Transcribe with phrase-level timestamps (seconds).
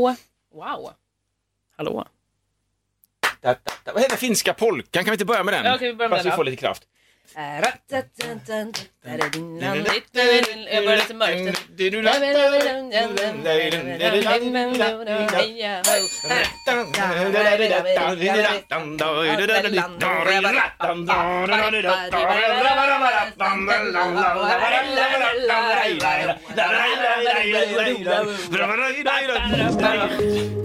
[0.00, 0.16] Wow.
[0.52, 0.90] Wow.
[1.76, 2.06] Hallå.
[3.40, 3.92] Da, da, da.
[3.92, 5.04] Vad heter finska polkan?
[5.04, 5.64] Kan vi inte börja med den?
[5.64, 6.82] Ja, okej, vi börjar med Fast den vi får lite kraft.
[10.70, 11.60] Jag börjar lite mörkt.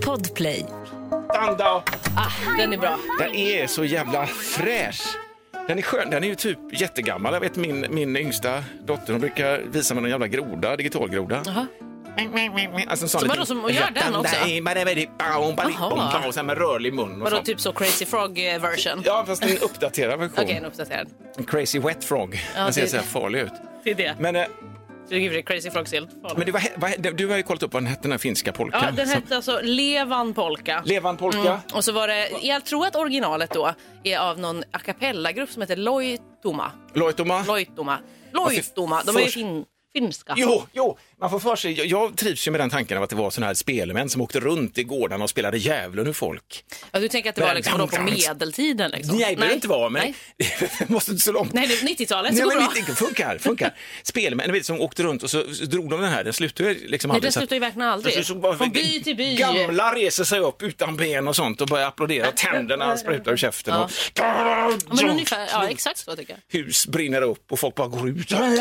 [0.05, 0.65] Podplay.
[2.57, 2.97] Den är bra.
[3.19, 5.01] Den är så jävla fräsch.
[5.67, 6.09] Den är skön.
[6.09, 7.33] Den är ju typ jättegammal.
[7.33, 11.43] Jag vet min, min yngsta dotter, hon brukar visa mig någon jävla groda, digitalgroda.
[11.45, 11.67] Jaha.
[12.87, 14.35] Alltså en sån Så vadå, som göra den också?
[15.79, 16.27] Jaha.
[16.27, 17.45] Och sen med rörlig mun och Vadå, sånt.
[17.45, 19.01] typ så Crazy Frog eh, version?
[19.05, 20.33] Ja, fast en uppdaterad version.
[20.43, 21.07] Okej, en uppdaterad.
[21.37, 22.41] En crazy wet frog.
[22.55, 23.51] Ja, den ser det- så här farlig ut.
[23.83, 24.15] Det är det.
[24.19, 24.45] Men,
[25.11, 27.73] Så det är Crazy Frogs helt men det var, vad, du har ju kollat upp
[27.73, 28.83] vad den hette, den här finska polkan.
[28.85, 30.81] Ja, den hette alltså Levan Polka.
[30.85, 31.39] Levan polka.
[31.39, 31.59] Mm.
[31.73, 35.61] Och så var det, jag tror att originalet då är av någon a cappella-grupp som
[35.61, 36.71] heter Loitoma.
[36.93, 37.43] Loitoma.
[37.47, 37.97] Loitoma.
[38.33, 39.03] Loitoma.
[39.05, 40.33] De är ju först- fin, finska.
[40.37, 43.15] Jo, jo, man får för sig, jag, trivs ju med den tanken av att det
[43.15, 46.63] var sådana här spelmän som åkte runt i gårdarna och spelade djävulen ur folk.
[46.91, 48.91] Ja, du tänker att det var liksom då på medeltiden?
[48.91, 49.17] Liksom.
[49.17, 50.01] Nej, det behöver inte vara, men
[50.37, 50.37] Nej,
[50.79, 51.53] det måste inte så långt.
[51.53, 52.73] Nej det är 90-talet, så Nej, men bra.
[52.87, 53.75] det funkar, funkar.
[54.03, 56.87] Spelmän vet, som åkte runt och så, så drog de den här, den slutade ju
[56.87, 57.33] liksom Nej, aldrig.
[57.33, 58.13] så att- slutar ju verkligen aldrig.
[58.15, 59.35] Så- så bara- Från by till by.
[59.35, 63.37] Gamla reser sig upp utan ben och sånt och börjar applådera och tänderna sprutar ur
[63.37, 63.73] käften.
[63.81, 66.59] Och, Ja, men ungefär, ja exakt så tycker jag.
[66.59, 68.31] Hus brinner upp och folk bara går ut.
[68.31, 68.51] Men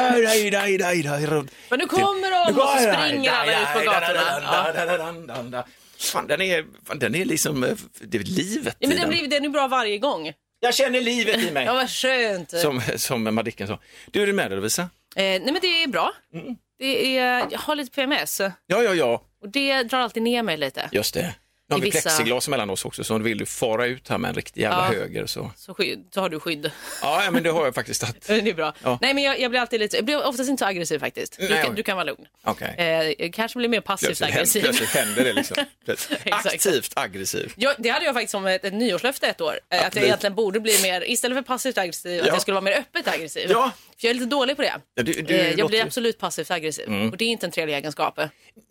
[1.78, 5.64] nu kommer de och så springer alla ut på gatorna.
[5.98, 9.28] Fan, den är, fan, den är liksom, eh, det är livet Ja, men den, blir,
[9.28, 10.32] den är bra varje gång.
[10.60, 11.64] Jag känner livet i mig.
[11.66, 12.50] Ja, vad skönt.
[12.50, 13.78] Som, som Madicken sa.
[14.10, 14.82] Du, är du med Lovisa?
[14.82, 16.12] Eh, nej men det är bra.
[16.34, 16.56] Mm.
[16.78, 19.22] Det är, jag har lite PMS Ja, ja, ja.
[19.42, 20.88] och det drar alltid ner mig lite.
[20.92, 21.34] Just det.
[21.70, 24.28] Nu har vi vissa- plexiglas mellan oss också, så vill du fara ut här med
[24.28, 25.00] en riktig jävla Ja.
[25.00, 25.50] höger så...
[25.56, 26.70] Så, skydd, så har du skydd.
[27.02, 28.26] Ja, men det har jag faktiskt tagit.
[28.26, 28.74] Det är bra.
[28.82, 28.98] Ja.
[29.02, 31.36] Nej men jag, jag blir alltid lite, jag blir oftast inte så aggressiv faktiskt.
[31.38, 32.24] Du, Nej, kan, du kan vara lugn.
[32.44, 32.74] Okej.
[32.78, 32.86] Eh,
[33.24, 34.62] jag kanske blir mer passivt Plötsligt, händer, aggressiv.
[34.62, 35.56] plötsligt händer det liksom.
[36.32, 37.52] Aktivt aggressiv.
[37.56, 39.60] Ja, det hade jag faktiskt som ett, ett nyårslöfte ett år.
[39.72, 42.32] Eh, att jag egentligen borde bli mer, istället för passivt aggressiv, att Ja.
[42.32, 43.46] jag skulle vara mer öppet aggressiv.
[43.50, 43.72] Ja.
[44.00, 44.74] För jag är lite dålig på det.
[44.94, 45.86] Ja, du- du Eh, jag låter blir Mm.
[45.88, 48.20] absolut passivt aggressiv och det är inte en trevlig egenskap.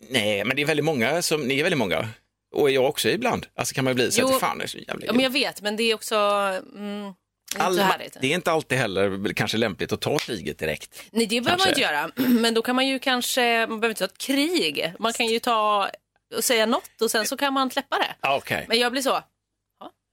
[0.10, 2.08] Nej, men det är väldigt många som, ni är väldigt många.
[2.56, 3.46] Och jag också ibland.
[3.56, 4.28] Alltså kan man ju bli så Jo.
[4.28, 6.16] att fan det är så jävla Ja, men jag vet, men det är också
[6.76, 7.06] mm,
[7.54, 8.18] inte All- så härligt.
[8.22, 11.04] Det är inte alltid heller kanske lämpligt att ta kriget direkt.
[11.12, 12.12] Nej, det behöver man inte göra.
[12.16, 14.94] Men då kan man ju kanske, man behöver inte ta ett krig.
[15.00, 15.90] Man kan ju ta
[16.38, 18.28] och säga något och sen så kan man släppa det.
[18.30, 19.20] Okej, Men jag blir så,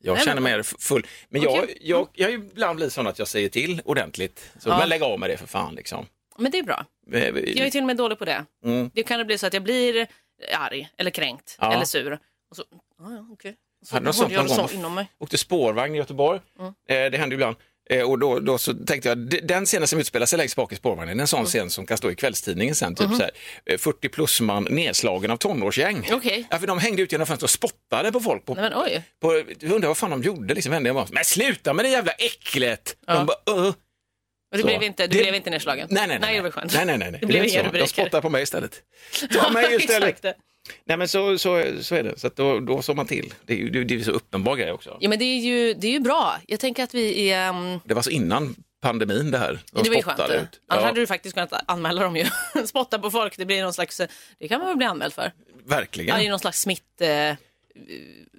[0.03, 1.07] jag känner mig full.
[1.29, 1.79] Men jag, Okej.
[1.81, 4.51] jag, jag ibland blir sån att jag säger till ordentligt.
[4.59, 4.79] Så, Ja.
[4.79, 6.07] Men lägg av med det för fan liksom.
[6.39, 6.85] men det är bra.
[7.11, 7.27] Jag
[7.67, 8.45] är till och med dålig på det.
[8.65, 8.91] Mm.
[8.95, 10.07] Det kan det bli så att jag blir
[10.59, 11.73] arg eller kränkt Ja.
[11.73, 12.19] eller sur.
[12.51, 12.65] Och så,
[12.99, 13.55] ja, ja, okej.
[13.81, 14.69] Och Så Hade något håller sånt jag någon det gång?
[14.69, 15.07] så inom mig.
[15.19, 16.41] åkte spårvagn i Göteborg.
[16.59, 16.69] Mm.
[16.89, 17.57] Eh, det händer ju ibland.
[17.91, 20.73] Eh, och då, då så tänkte jag, d- den scenen som utspelar sig längst bak
[20.73, 21.47] i spårvagnen, en sån Mm.
[21.47, 23.17] scen som kan stå i kvällstidningen sen, typ Mm-hmm.
[23.17, 23.31] så här,
[23.67, 26.09] eh, 40 plus man nedslagen av tonårsgäng.
[26.13, 26.47] Okej.
[26.51, 28.45] Ja, för de hängde ut genom fönstret och spottade på folk.
[28.45, 29.03] På, Nej, men oj.
[29.21, 31.07] på, jag undrar vad fan de gjorde, liksom vände jag om.
[31.11, 32.97] Men sluta med det jävla äcklet!
[33.07, 33.73] De bara, "Åh."
[34.53, 34.67] Och Så.
[34.67, 35.89] blev inte, du Det- blev inte nedslagen?
[35.91, 36.29] Nej, nej, nej.
[36.29, 36.75] nej det var skönt.
[36.75, 37.11] Nej, nej, nej.
[37.11, 37.21] nej.
[37.21, 37.59] Det blev inga så.
[37.59, 37.87] De rubriker.
[37.87, 38.83] spottar på mig istället.
[39.33, 40.23] Ta mig istället.
[40.85, 42.19] Nej, men så, så, så är det.
[42.19, 43.35] Så då, då såg man till.
[43.47, 44.97] Det är ju det, är ju så uppenbar grej också.
[45.01, 46.37] Ja, men det är, ju, det är ju bra.
[46.47, 47.49] Jag tänker att vi är...
[47.51, 49.59] Um, Det var så innan pandemin det här.
[49.73, 50.21] De det var ju skönt.
[50.21, 50.27] ut.
[50.31, 52.27] Annars Ja, hade du faktiskt kunnat anmäla dem ju.
[52.67, 54.01] Spotta på folk, det blir någon slags...
[54.39, 55.33] Det kan man väl bli anmäld för?
[55.65, 56.09] verkligen.
[56.09, 57.01] Ja, det är någon slags smitt...
[57.01, 57.35] Eh,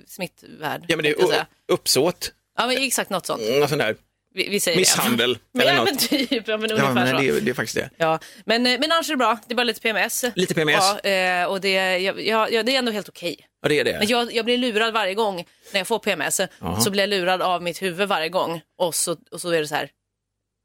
[0.07, 0.85] smittvärd.
[0.87, 3.41] Ja, men det är uppsåt, Ja, men exakt något sånt.
[3.41, 3.95] mm, sån där
[4.37, 5.61] Vi, vi säger misshandel det.
[5.61, 5.89] Eller ja, något.
[5.89, 7.17] men typ, ja, men Ja, ungefär men så.
[7.17, 7.89] det, är- det är faktiskt det.
[7.97, 9.37] Ja, men, eh, men annars är det bra.
[9.47, 10.25] Det är bara lite PMS.
[10.35, 10.75] Lite PMS.
[11.03, 12.21] Ja, eh, och det, jag,
[12.51, 13.37] jag, det är ändå helt okej.
[13.61, 13.97] Ja, det är det.
[13.99, 15.35] Men jag, jag blir lurad varje gång
[15.73, 16.41] när jag får PMS.
[16.59, 16.79] Jaha.
[16.81, 18.61] Så blir jag lurad av mitt huvud varje gång.
[18.77, 19.89] Och så, och så är det så här.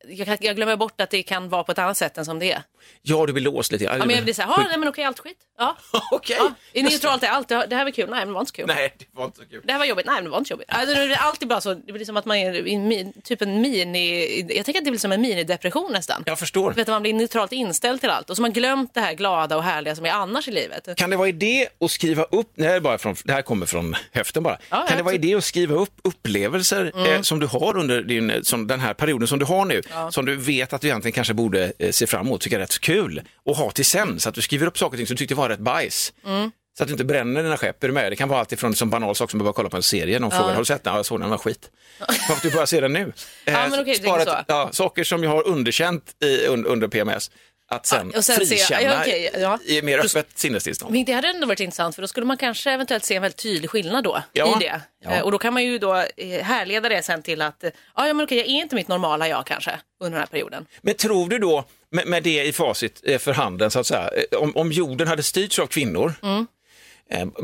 [0.09, 2.53] Jag, jag glömmer bort att det kan vara på ett annat sätt än som det
[2.53, 2.63] är.
[3.03, 3.85] Ja, du blir låst lite.
[3.85, 5.37] Ja, men jag blir så här, "Ja, nej men okej, allt skit.
[5.59, 5.77] Ja,
[6.11, 6.37] Okej.
[6.39, 6.53] ja.
[6.73, 7.49] Är neutralt är allt.
[7.49, 8.11] Det här var kul.
[8.11, 8.67] Nej, men det var inte så kul.
[8.67, 9.61] Nej, det var inte så kul.
[9.65, 10.07] Det här var jobbigt.
[10.07, 10.67] Nej, men det var inte så jobbigt.
[10.71, 11.75] Alltså, det är alltid bara så.
[11.75, 14.47] Det blir som att man är i typ en mini...
[14.57, 16.23] Jag tänker att det blir som en minidepression nästan.
[16.27, 16.71] Jag förstår.
[16.71, 19.15] Du vet, man blir neutralt inställd till allt och så har man glömt det här
[19.15, 20.89] glada och härliga som är annars i livet.
[20.97, 23.67] Kan det vara idé att skriva upp, det här, är bara från, det här kommer
[23.67, 27.13] från höften bara, Ja, kan det jag vara tycker- idé att skriva upp upplevelser Mm.
[27.13, 30.25] eh, som du har under din, som den här perioden som du har nu, som
[30.27, 33.57] du vet att du egentligen kanske borde eh, se fram emot, rätt så kul och
[33.57, 35.49] ha till sen, så att du skriver upp saker och ting som du tyckte var
[35.49, 36.13] rätt bajs.
[36.27, 36.51] Mm.
[36.79, 38.13] Så att du inte bränner dina skepp, är du med?
[38.13, 40.19] Det kan vara allt ifrån som banal sak som att bara kolla på en serie,
[40.19, 40.93] någon frågar, har du sett den?
[40.93, 41.71] Ja, jag såg den, var skit.
[42.29, 43.01] Varför du börjar se den nu?
[43.45, 44.39] Eh, Ja, men okej, du spara tänker så.
[44.39, 47.31] ett- ja, saker som jag har underkänt i, un, under PMS.
[47.73, 49.59] Att sen, Ja, och sen se- frikänna ja, okej, ja.
[49.65, 50.93] i mer öppet sinnestillstånd.
[50.93, 53.43] Men det hade ändå varit intressant för då skulle man kanske eventuellt se en väldigt
[53.43, 54.57] tydlig skillnad då Ja.
[54.61, 54.81] i det.
[55.05, 55.11] Ja.
[55.11, 58.07] Eh, Och då kan man ju då eh, härleda det sen till att, eh, ja
[58.07, 59.71] ja, men okej jag är inte mitt normala jag kanske
[60.01, 60.67] under den här perioden.
[60.81, 64.57] Men tror du då, med, med det i facit för handen, så att säga, om,
[64.57, 66.47] om jorden hade styrts av kvinnor Mm.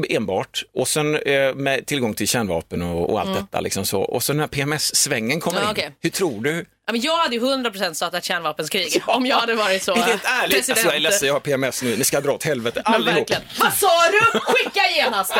[0.08, 1.10] enbart och sen
[1.54, 5.58] med tillgång till kärnvapen och, och allt detta, liksom så, och så när PMS-svängen kommer
[5.60, 5.66] Mm.
[5.76, 5.96] Ja, in, okej.
[6.00, 6.64] hur tror du?
[6.93, 9.94] Men jag hade ju 100% startat kärnvapenskrig om jag hade varit så.
[10.00, 10.70] Helt ärligt, president.
[10.70, 13.31] alltså, jag är ledsen, jag har PMS nu, ni ska dra åt helvete allihop.
[13.61, 14.40] Vad sa du?
[14.40, 15.35] Skicka genast!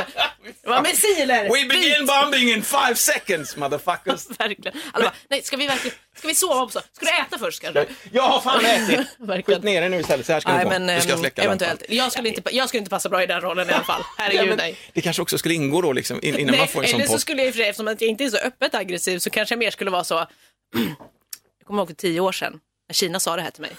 [0.62, 1.43] Det var missiler!
[1.43, 4.27] We begin bombing in five seconds motherfuckers.
[4.39, 4.81] Verkligen.
[4.93, 6.81] Alla bara, nej, ska vi verkligen, ska vi sova också?
[6.93, 7.87] Ska du äta först kanske?
[8.12, 9.06] Jag har fan ätit.
[9.47, 10.79] Skjut ner den nu istället, så här ska Nej, du få.
[10.79, 11.81] men Du ska ehm, släcka eventuellt.
[11.81, 11.97] lampan.
[11.97, 14.00] Jag skulle, inte, jag skulle inte passa bra i den rollen i alla fall.
[14.00, 14.77] Ja, Herregud, men nej.
[14.93, 17.06] det kanske också skulle ingå då liksom, in, innan nej man får en sån eller
[17.06, 17.23] så post.
[17.23, 19.53] skulle jag i och för sig, eftersom jag inte är så öppet aggressiv, så kanske
[19.53, 20.27] jag mer skulle vara så.
[21.69, 23.70] kommer ihåg för tio år sedan, när Kina sa det här till mig.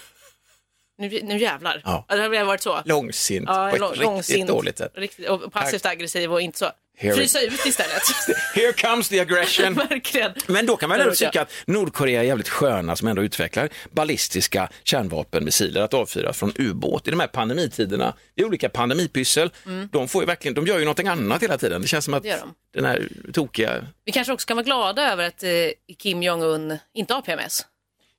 [0.98, 1.82] Nu, nu jävlar.
[1.84, 2.04] Ja.
[2.08, 2.82] Det har varit så.
[2.84, 4.92] Långsint Ja, på ett lång- riktigt långsint, dåligt sätt.
[4.94, 6.70] Riktigt, och passivt aggressiv och inte så.
[6.98, 8.02] Here Frysa ut istället.
[8.54, 9.74] Here comes the aggression.
[9.90, 10.32] Verkligen.
[10.46, 14.68] Men då kan man ändå tycka att Nordkorea är jävligt sköna som ändå utvecklar ballistiska
[14.84, 18.14] kärnvapenmissiler att avfyras från ubåt i de här pandemitiderna.
[18.34, 19.50] Det är olika pandemipyssel.
[19.92, 21.82] De, får ju verkligen, de gör ju någonting annat hela tiden.
[21.82, 22.38] Det känns som att Mm.
[22.40, 22.54] De.
[22.80, 23.86] den här tokiga...
[24.04, 25.50] Vi kanske också kan vara glada över att eh,
[25.98, 27.66] Kim Jong-Un inte har PMS.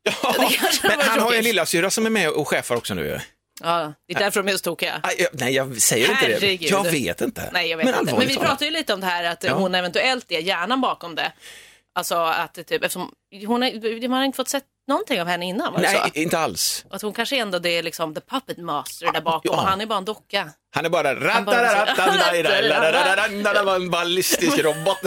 [0.04, 0.36] Ja,
[0.84, 1.44] men han har ju en tråkigt.
[1.74, 3.22] lilla som är med och chefar också nu.
[3.64, 5.02] Ja, det är därför de är så tokiga.
[5.34, 6.34] Nej, jag säger inte det.
[6.34, 6.72] Herregud.
[6.72, 7.50] Jag vet inte.
[7.54, 8.16] Nej, jag vet inte.
[8.18, 9.54] Men vi pratar ju lite om det här att Ja.
[9.54, 11.32] hon eventuellt är hjärnan bakom det.
[11.96, 13.12] Alltså att typ, eftersom
[13.48, 16.20] hon har, man har inte fått sett någonting av henne innan, var det Nej, så?
[16.20, 16.86] inte alls.
[16.90, 19.56] Att hon kanske ändå det är liksom the puppet master där bakom.
[19.56, 19.62] ja.
[19.62, 20.50] Han är bara en docka.
[20.76, 21.10] Han är bara...
[23.76, 24.98] en ballistisk robot.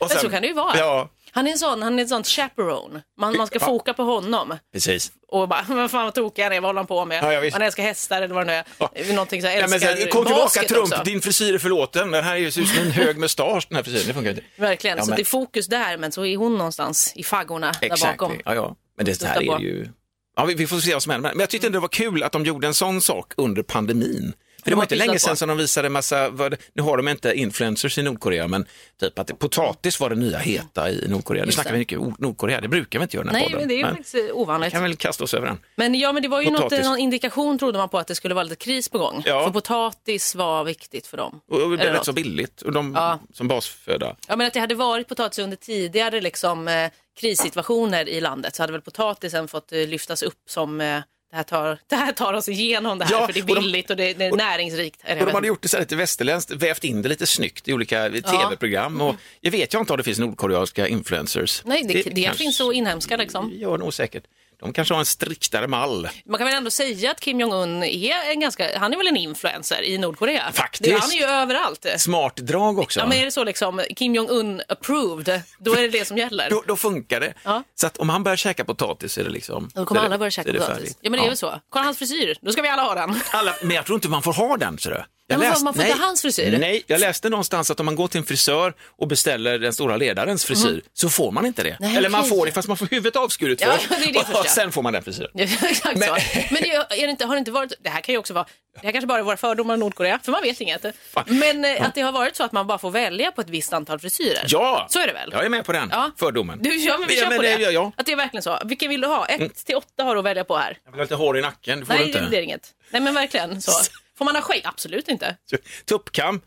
[0.00, 0.78] Men så kan det ju vara.
[0.78, 3.02] Ja, Han är en sån, han är en sån chaperone.
[3.18, 3.66] Man, man ska Ja.
[3.66, 4.58] foka på honom.
[4.72, 5.12] precis.
[5.28, 7.24] Och bara, vad fan vad tokig han är, vad håller han på med?
[7.24, 8.64] Ja, ja, han älskar hästar eller vad det nu är.
[8.78, 8.90] Ja.
[9.14, 11.02] Någonting så här, Ja, men kom tillbaka Trump, också.
[11.04, 12.10] din frisyr är förlåten.
[12.10, 14.06] Den här är ju som en hög mustasch, den här frisyren.
[14.06, 14.42] Det funkar inte.
[14.56, 17.72] Verkligen, Ja, så men- det är fokus där men så är hon någonstans i faggorna
[17.80, 18.32] där bakom.
[18.44, 18.76] Ja, ja.
[18.96, 19.88] Men det här är ju...
[20.36, 21.30] Ja, vi, vi får se vad som händer.
[21.30, 24.32] Men jag tyckte ändå det var kul att de gjorde en sån sak under pandemin.
[24.64, 27.08] För det De var inte länge sedan som de visade massa, vad nu har de
[27.08, 28.66] inte influencers i Nordkorea, men
[29.00, 31.44] typ att potatis var det nya heta i Nordkorea.
[31.44, 33.60] Nu snackar vi mycket Nordkorea, det brukar vi inte göra i den här Nej, podden.
[33.60, 34.72] men det är ju faktiskt eh, ovanligt.
[34.72, 35.58] kan väl kasta oss över den.
[35.76, 38.34] Men ja, men det var ju något, någon indikation trodde man på att det skulle
[38.34, 39.22] vara lite kris på gång.
[39.26, 39.44] Ja.
[39.44, 41.40] För potatis var viktigt för dem.
[41.50, 42.04] Och, och det är Eller rätt något.
[42.06, 43.18] så billigt, och de Ja.
[43.32, 44.16] som basföda.
[44.28, 46.90] Ja, men att det hade varit potatis under tidigare liksom, eh,
[47.20, 51.00] krissituationer i landet så hade väl potatisen fått eh, lyftas upp som eh,
[51.34, 53.54] det, här tar, det här tar oss igenom det här Ja, för det är och
[53.54, 55.00] de- billigt och det, det är och- näringsrikt.
[55.04, 57.26] Eller jag Och de hade gjort det så här lite västerländskt, vävt in det lite
[57.26, 59.00] snyggt i olika tv-program.
[59.00, 61.62] Och jag vet ju inte om det finns nordkoreanska influencers.
[61.64, 63.52] Nej, det, det, kanske- finns så inhemska liksom.
[63.58, 64.24] Ja, nog säkert.
[64.60, 66.08] De kanske har en striktare mall.
[66.26, 69.16] Man kan väl ändå säga att Kim Jong-Un är en ganska, han är väl en
[69.16, 70.52] influencer i Nordkorea?
[70.52, 70.84] Faktiskt.
[70.84, 71.86] Det, han är ju överallt.
[71.96, 73.00] Smart drag också.
[73.00, 76.50] Ja, men är det så liksom, Kim Jong-Un approved, då är det det som gäller.
[76.50, 77.34] då, då funkar det.
[77.44, 77.62] Ja.
[77.74, 79.70] Så att om han börjar käka potatis är det liksom...
[79.74, 80.98] Då kommer alla börja käka potatis.
[81.00, 81.60] Ja men det är väl så.
[81.68, 83.20] Kolla hans frisyr, då ska vi alla ha den.
[83.30, 84.78] Alla, men jag tror inte man får ha den.
[84.78, 85.06] Så det.
[85.26, 86.58] Jag vad, man får inte hans frisyr?
[86.58, 89.96] Nej, jag läste någonstans att om man går till en frisör och beställer den stora
[89.96, 91.76] ledarens frisyr så får man inte det.
[91.80, 94.18] Nej, Eller man får det fast man får huvudet avskuret Ja, först det är det
[94.18, 94.44] och, ja.
[94.44, 95.30] sen får man den frisyren.
[95.34, 96.10] Ja, Exakt Men-.
[96.50, 98.46] Men det, är inte, har det inte varit, det här kan ju också vara,
[98.80, 100.84] det här kanske bara är våra fördomar i Nordkorea, för man vet inget.
[101.26, 103.72] Men eh, att det har varit så att man bara får välja på ett visst
[103.72, 104.44] antal frisyrer.
[104.48, 105.28] Ja, Så är det väl?
[105.32, 106.10] jag är med på den Ja.
[106.16, 106.58] fördomen.
[106.62, 107.58] Du, ja, men vi Ja, kör på det.
[107.72, 107.92] jag.
[107.96, 108.58] Att det är verkligen så.
[108.64, 109.26] Vilken vill du ha?
[109.26, 110.78] Ett till åtta har du att välja på här.
[110.84, 112.20] Jag vill ha lite hår i nacken, det får Nej, du inte.
[112.20, 112.68] det blir inget.
[112.90, 113.72] Nej, men verkligen så.
[114.18, 114.62] Får man ha skägg?
[114.64, 115.36] Absolut inte.
[115.84, 116.40] Tuppkam?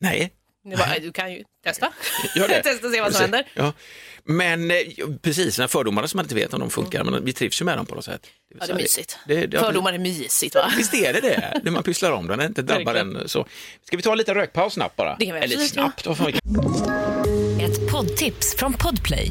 [0.00, 0.32] Nej.
[0.64, 1.92] Det bara, du kan ju testa.
[2.36, 2.62] Gör det.
[2.62, 3.46] testa och se vad som händer.
[3.54, 3.72] Ja.
[4.24, 4.76] Men eh,
[5.22, 7.78] precis, den fördomarna som man inte vet om de funkar, men vi trivs ju med
[7.78, 8.26] dem på något sätt.
[8.26, 8.58] Mm.
[8.60, 9.18] Ja, det är mysigt.
[9.26, 10.72] Det, det, Fördomar är mysigt va?
[10.76, 13.46] Visst är det det, när man pysslar om den, inte drabbar den så.
[13.82, 15.16] Ska vi ta lite rökpaus snabbt bara?
[15.18, 16.32] Det kan vi Eller snabbt, vi
[17.64, 19.30] Ett poddtips från Podplay.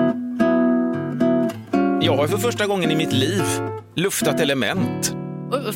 [2.03, 3.43] Jag har för första gången i mitt liv
[3.95, 5.13] luftat element.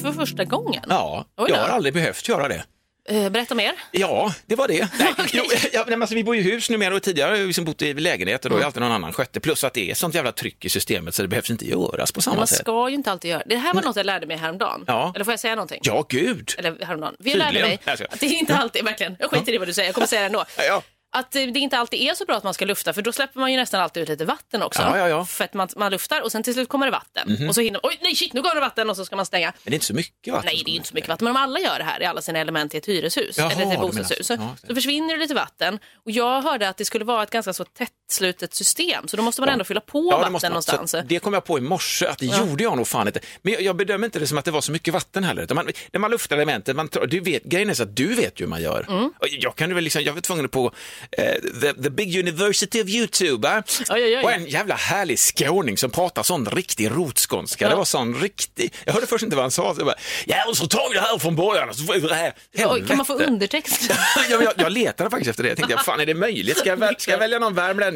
[0.01, 0.84] För första gången?
[0.89, 2.63] Ja, jag har aldrig behövt göra det.
[3.10, 3.72] Eh, berätta mer.
[3.91, 4.89] Ja, det var det.
[5.00, 7.65] Nej, jo, ja, alltså, vi bor ju i hus numera och tidigare har vi liksom
[7.65, 9.39] bott i lägenhet och då är alltid någon annan skötte.
[9.39, 12.22] Plus att det är sånt jävla tryck i systemet så det behövs inte göras på
[12.22, 12.58] samma Man sätt.
[12.58, 13.55] ska ju inte alltid göra det.
[13.55, 14.84] här var något jag lärde mig häromdagen.
[14.88, 15.12] Ja.
[15.15, 15.79] Eller får jag säga någonting?
[15.84, 16.51] Ja, gud.
[16.58, 17.15] Eller häromdagen.
[17.20, 19.88] Vi lärde mig att det är inte alltid, verkligen, jag skiter i vad du säger,
[19.88, 20.46] jag kommer säga det ändå.
[20.58, 20.82] Ja.
[21.15, 23.51] Att det inte alltid är så bra att man ska lufta för då släpper man
[23.51, 24.81] ju nästan alltid ut lite vatten också.
[24.81, 25.25] Ja, ja, ja.
[25.25, 27.50] För att man, man luftar och sen till slut kommer det vatten.
[27.50, 29.53] Och så hinner, oj nej shit nu kommer det vatten och så ska man stänga.
[29.63, 30.45] Men det är inte så mycket vatten.
[30.53, 31.25] Nej, det är inte så mycket vatten.
[31.25, 33.74] Men om alla gör det här i alla sina element i ett hyreshus Jaha, eller
[33.74, 34.38] ett bostadshus så.
[34.67, 35.79] så, försvinner det lite vatten.
[36.05, 37.65] Och jag hörde att det skulle vara ett ganska så
[38.07, 40.91] tättslutet system så då måste man ändå fylla på Ja, det vatten någonstans.
[40.91, 43.19] Så det kom jag på i morse att det gjorde jag nog fan inte.
[43.41, 45.53] Men jag, jag bedömer inte det som att det var så mycket vatten heller.
[45.53, 48.43] Man, när man luftar elementet, man, du vet, grejen är så att du vet ju
[48.43, 48.85] hur man gör.
[48.89, 49.12] Mm.
[49.39, 50.71] Jag, kan väl liksom, jag var tvungen på
[51.12, 51.25] eh,
[51.62, 53.47] the, the big university of YouTube.
[53.47, 53.57] eh?
[53.89, 54.24] Oj, oj, oj.
[54.24, 57.69] Och en jävla härlig skåning som pratar sån riktig rotskånska.
[57.69, 59.74] Det var sån riktig, jag hörde först inte vad han sa.
[59.74, 59.95] Så jag bara,
[60.25, 61.74] ja, och så tar vi det här från början.
[61.74, 62.33] Så får vi det här.
[62.57, 63.31] Oj, kan man få Helvete.
[63.31, 63.91] undertext?
[64.29, 65.50] jag, jag, jag letade faktiskt efter det.
[65.50, 66.57] Jag tänkte, fan är det möjligt?
[66.57, 67.94] Ska jag, väl, ska jag välja någon värmlänning?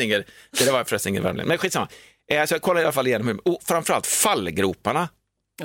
[0.53, 1.87] Så Det var förresten ingen värmlänning, men skitsamma.
[2.31, 5.09] Eh, Så jag kollade i alla fall igenom, och framförallt fallgroparna.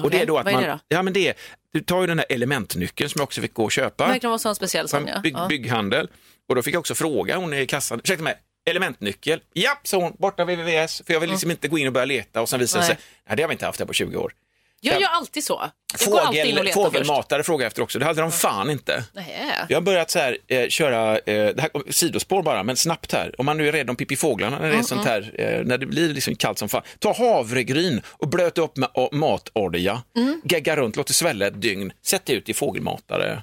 [0.03, 0.79] Och det är då att man, då?
[0.89, 1.35] ja men det är,
[1.73, 4.39] du tar ju den här elementnyckeln som jag också fick gå och köpa Verkligen vara
[4.39, 5.21] sån speciell sån ja.
[5.21, 6.09] bygg, bygghandel.
[6.49, 8.35] Och då fick jag också fråga hon i kassan, ursäkta mig,
[8.71, 9.41] elementnyckel?
[9.55, 12.05] Japp, sa hon, borta vid VVS, för jag vill liksom inte gå in och börja
[12.05, 12.97] leta och sen visade det sig,
[13.29, 13.37] Nej.
[13.37, 14.33] det har vi inte haft det på 20 år.
[14.93, 15.71] Jag gör alltid så.
[16.01, 16.93] Jag går alltid in och Fågel, letar först.
[16.95, 19.05] fågelmatare frågade jag efter också, det hade de fan inte.
[19.13, 19.27] Nej.
[19.69, 23.35] Vi har börjat så här, eh, köra, eh, det här, sidospår bara, men snabbt här.
[23.39, 25.87] Om man nu är rädd om pippifåglarna när det är sånt här, eh, när det
[25.87, 26.83] blir liksom kallt som fan.
[26.99, 30.03] Ta havregryn och blöt upp med o- matolja,
[30.45, 33.43] gegga runt, låt det svälla ett dygn, sätt det ut i fågelmatare.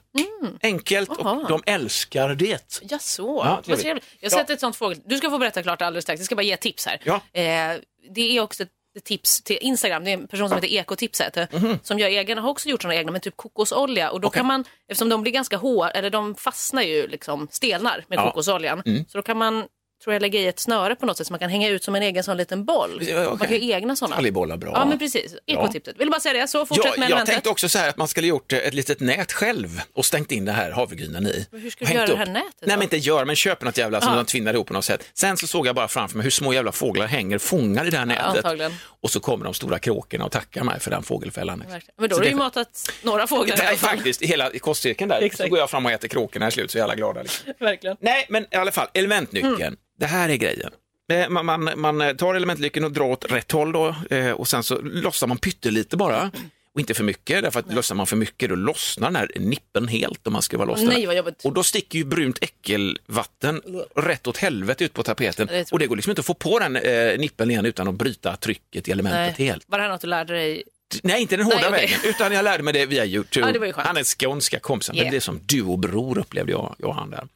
[0.63, 1.31] Enkelt Jaha.
[1.31, 2.79] och de älskar det.
[2.89, 3.41] Ja, så.
[3.45, 3.81] Ja, Vad trevligt.
[3.83, 4.05] trevligt.
[4.19, 4.37] Jag Ja.
[4.37, 4.97] sett ett sånt fågel.
[5.05, 6.19] Du ska få berätta klart alldeles strax.
[6.19, 7.01] Jag ska bara ge ett tips här.
[7.03, 7.13] Ja.
[7.33, 7.77] Eh,
[8.15, 8.69] det är också ett
[8.99, 10.03] tips till Instagram.
[10.03, 11.45] Det är en person som heter Ekotipset eh,
[11.83, 14.11] som gör egna, har också gjort såna egna med typ kokosolja.
[14.11, 14.27] Och då.
[14.27, 14.39] Okej.
[14.39, 18.21] kan man, eftersom de blir ganska hårda, eller de fastnar ju liksom, stelnar med Ja.
[18.21, 18.31] Mm.
[18.31, 18.83] kokosoljan.
[19.07, 19.65] Så då kan man,
[20.03, 21.95] tror jag, lägga i ett snöre på något sätt så man kan hänga ut som
[21.95, 23.03] en egen sån liten boll.
[23.07, 24.15] Ja, Man kan ju egna sådana.
[24.15, 24.71] Talgbollar, bra.
[24.75, 25.35] Ja, men precis.
[25.47, 25.95] Ekotipset.
[25.99, 26.47] Vill bara säga det.
[26.47, 27.33] Så fortsätt Ja, med jag elementet.
[27.33, 30.45] tänkte också så här att man skulle gjort ett litet nät själv och stängt in
[30.45, 31.47] det här havregrynen i.
[31.51, 32.17] Men hur ska du göra det upp.
[32.17, 32.73] här nätet Nej då?
[32.73, 34.15] men inte gör, men köp något jävla som Ja.
[34.17, 35.03] de tvinnar ihop på något sätt.
[35.13, 37.97] Sen så såg jag bara framför mig hur små jävla fåglar hänger fångade i det
[37.97, 38.25] här nätet.
[38.35, 38.73] antagligen.
[39.01, 41.63] Och så kommer de stora kråkorna och tackar mig för den fågelfällan.
[41.97, 43.89] Men då Så har du det- ju matat några fåglar Nej, fall.
[43.97, 45.19] faktiskt, hela kostcirkeln där.
[45.19, 45.49] Så Exakt.
[45.49, 47.21] går jag fram och äter kråkorna i slut så är alla glada.
[47.21, 47.53] Liksom.
[47.59, 47.97] Verkligen.
[47.99, 49.55] Nej, men i alla fall, elementnyckeln.
[49.61, 49.75] Mm.
[50.01, 50.71] Det här är grejen.
[51.13, 54.63] Eh, Man, man, man tar elementnyckeln och drar åt rätt håll då eh, och sen
[54.63, 56.31] så lossar man pyttelite bara.
[56.73, 59.87] Och inte för mycket, därför att lossar man för mycket då lossnar den här nippen
[59.87, 60.81] helt om man ska vara loss.
[60.81, 61.45] Nej, jobbigt.
[61.45, 63.61] Och då sticker ju brunt äckelvatten
[63.95, 65.47] rätt åt helvete ut på tapeten.
[65.47, 67.95] Det och det går liksom inte att få på den eh, nippen igen utan att
[67.95, 69.47] bryta trycket i elementet Nej.
[69.47, 69.63] helt.
[69.67, 70.63] Var det här något du lärde dig?
[71.03, 71.81] Nej, inte den hårda Nej, okej.
[71.87, 73.47] vägen, utan jag lärde mig det via YouTube.
[73.47, 75.05] Ja, det han är skånska kompisen, Yeah.
[75.05, 77.27] det blev som du och bror upplevde jag, jag och han där.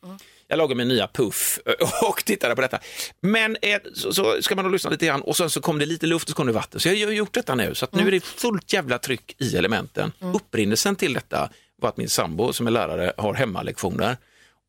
[0.56, 2.80] Jag lagade min nya puff eh, och tittade på detta.
[3.22, 5.86] Men eh, så, så ska man då lyssna lite grann och sen så kom det
[5.86, 6.80] lite luft och så kom det vatten.
[6.80, 9.58] Så jag har gjort detta nu, så att nu är det fullt jävla tryck i
[9.58, 10.12] elementen.
[10.20, 11.50] Upprinnelsen till detta
[11.82, 14.18] var att min sambo som är lärare har hemmalektioner.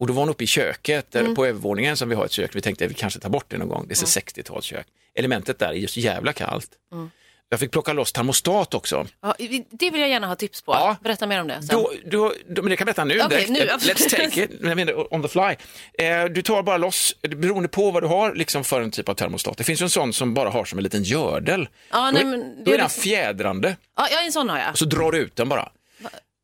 [0.01, 2.57] Och då var hon uppe i köket, där på övervåningen som vi har ett kök.
[2.57, 3.85] Vi tänkte att vi kanske tar bort det någon gång.
[3.89, 4.85] Det är så 60-talskök.
[5.15, 6.71] Elementet där är just jävla kallt.
[7.49, 9.07] Jag fick plocka loss termostat också.
[9.23, 9.35] Ja,
[9.71, 10.73] det vill jag gärna ha tips på.
[10.73, 10.97] Ja.
[11.03, 11.63] Berätta mer om det.
[11.63, 11.69] Sen.
[11.77, 13.49] Då, då, då, men det kan berätta nu direkt.
[13.51, 13.77] nu, Eh.
[13.77, 15.57] Let's take it, jag menar, on the fly.
[16.07, 19.15] Eh, du tar bara loss, beroende på vad du har liksom för en typ av
[19.15, 19.57] termostat.
[19.57, 21.69] Det finns ju en sån som bara har som en liten gördel.
[21.91, 24.49] Ja, då, nej, men då det är är den liksom- fjädrande Ja, ja, en sån
[24.49, 24.71] har jag.
[24.71, 25.69] och så drar du ut den bara.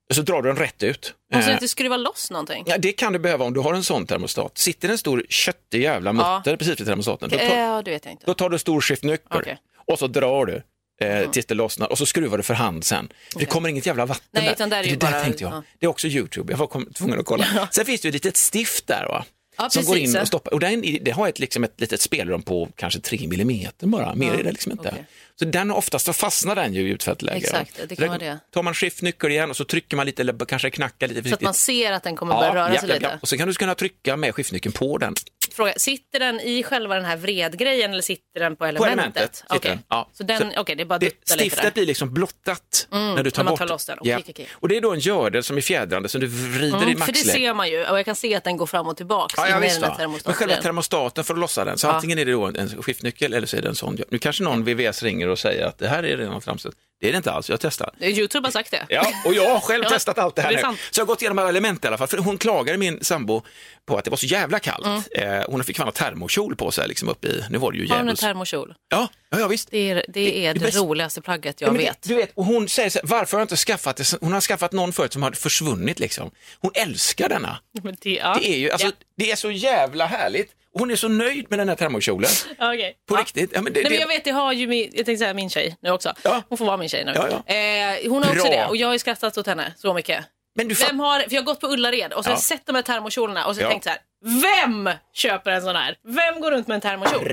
[0.09, 1.14] Och så drar du den rätt ut.
[1.35, 2.64] Måste Eh, jag inte skruva loss någonting?
[2.66, 4.59] Ja, det kan du behöva om du har en sån termostat.
[4.59, 8.12] Sitter en stor köttig jävla mutter precis vid termostaten, då, tar, Ja, det vet jag
[8.12, 8.26] inte.
[8.26, 9.59] då tar du stor skiftnyckel Okej.
[9.87, 10.62] och så drar du
[11.02, 13.12] eh, tills det lossnar och så skruvar du för hand sen.
[13.32, 14.66] För det kommer inget jävla vatten Nej, där.
[14.66, 15.52] där är det ju där bara- tänkte jag.
[15.52, 15.62] ja.
[15.78, 17.68] Det är också YouTube, jag var tvungen att kolla.
[17.73, 19.25] Sen finns det ju ett litet stift där va?
[19.59, 20.14] Ja, som går precis.
[20.14, 20.54] in och stoppar.
[20.54, 24.32] Och den, det har ett, liksom ett litet spelrum på kanske 3 millimeter bara, mer
[24.32, 24.88] är det liksom inte.
[24.88, 25.04] okej.
[25.38, 27.37] Så den oftast så fastnar den ju i utfältläge.
[27.38, 28.38] Exakt, det kan vara det.
[28.52, 31.25] Tar man skiftnyckel igen och så trycker man lite eller kanske knackar lite Så att
[31.25, 31.44] försiktigt.
[31.44, 33.18] man ser att den kommer börja röra sig lite.
[33.23, 35.14] Och så kan du kunna trycka med skiftnyckeln på den.
[35.52, 38.92] Fråga, sitter den i själva den här vredgrejen eller sitter den på elementet?
[38.92, 39.71] elementet sitter Okej.
[39.71, 40.11] den, ja.
[40.12, 43.44] Så den, okej, det är bara Det, stiftet blir liksom blottat när du tar när
[43.44, 43.99] man bort tar loss den.
[44.02, 44.18] Ja.
[44.18, 44.49] okej, okej.
[44.52, 47.12] Och det är då en gördel som är fjädrande som du vrider i Mm, för
[47.12, 49.49] det ser man ju och jag kan se att den går fram och tillbaks Ja,
[49.49, 49.80] ja, visst.
[50.25, 53.47] Men själva termostaten för att lossa den, så antingen är det då en skiftnyckel eller
[53.47, 53.99] så är det en sån.
[54.11, 56.76] Nu kanske någon VVS ringer och säger att det här är redan framställt.
[57.02, 57.94] Det är det inte alls, jag har testat.
[58.00, 58.87] Youtube har sagt det.
[58.88, 60.62] Ja, och jag har själv testat allt det här det nu.
[60.62, 60.78] sant.
[60.90, 62.09] Så jag har gått igenom alla element i alla fall.
[62.09, 63.42] För hon klagade, min sambo,
[63.87, 64.87] på att det var så jävla kallt.
[65.16, 65.38] Mm.
[65.40, 67.88] Eh, hon fick fan ha termokjol på sig, liksom upp i, nu var det ju
[67.88, 68.75] Har hon en termokjol?
[68.88, 69.71] Ja, ja, ja, visst.
[69.71, 72.02] Det är det, är det det, bästa- roligaste plagget jag Ja, vet.
[72.02, 74.14] Du vet, och hon säger så här, varför har jag inte skaffat det?
[74.21, 76.30] Hon har skaffat någon förut som hade försvunnit liksom.
[76.61, 77.59] Hon älskar denna.
[77.82, 78.38] Men det, ja.
[78.40, 78.92] Det är ju, alltså, Ja.
[79.16, 80.50] det är så jävla härligt.
[80.79, 82.31] Hon är så nöjd med den här termokjolen.
[82.52, 82.93] okay.
[83.09, 83.21] På ja.
[83.21, 83.50] riktigt.
[83.55, 83.91] Ja, men det, Nej, det...
[83.91, 86.12] Men jag vet, det har ju min, jag tänkte säga min tjej nu också.
[86.23, 86.43] Ja.
[86.49, 87.12] Hon får vara min tjej nu.
[87.14, 88.43] Ja, eh, hon har Bra.
[88.43, 90.25] också det och jag har ju skrattat åt henne så mycket.
[90.55, 92.67] Men du Vem har, för jag har gått på Ullared och så har jag sett
[92.67, 93.71] de här termokjolarna och så ja.
[93.71, 93.99] tänkt så här,
[94.43, 95.97] vem köper en sån här?
[96.02, 97.25] Vem går runt med en termokjol?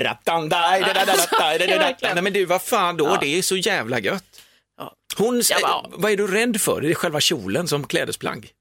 [2.13, 4.41] Nej men du, vad fan då, det är så jävla gött.
[5.17, 6.81] Hon, ja, vad är du rädd för?
[6.81, 8.51] Det är själva kjolen som klädesplagg.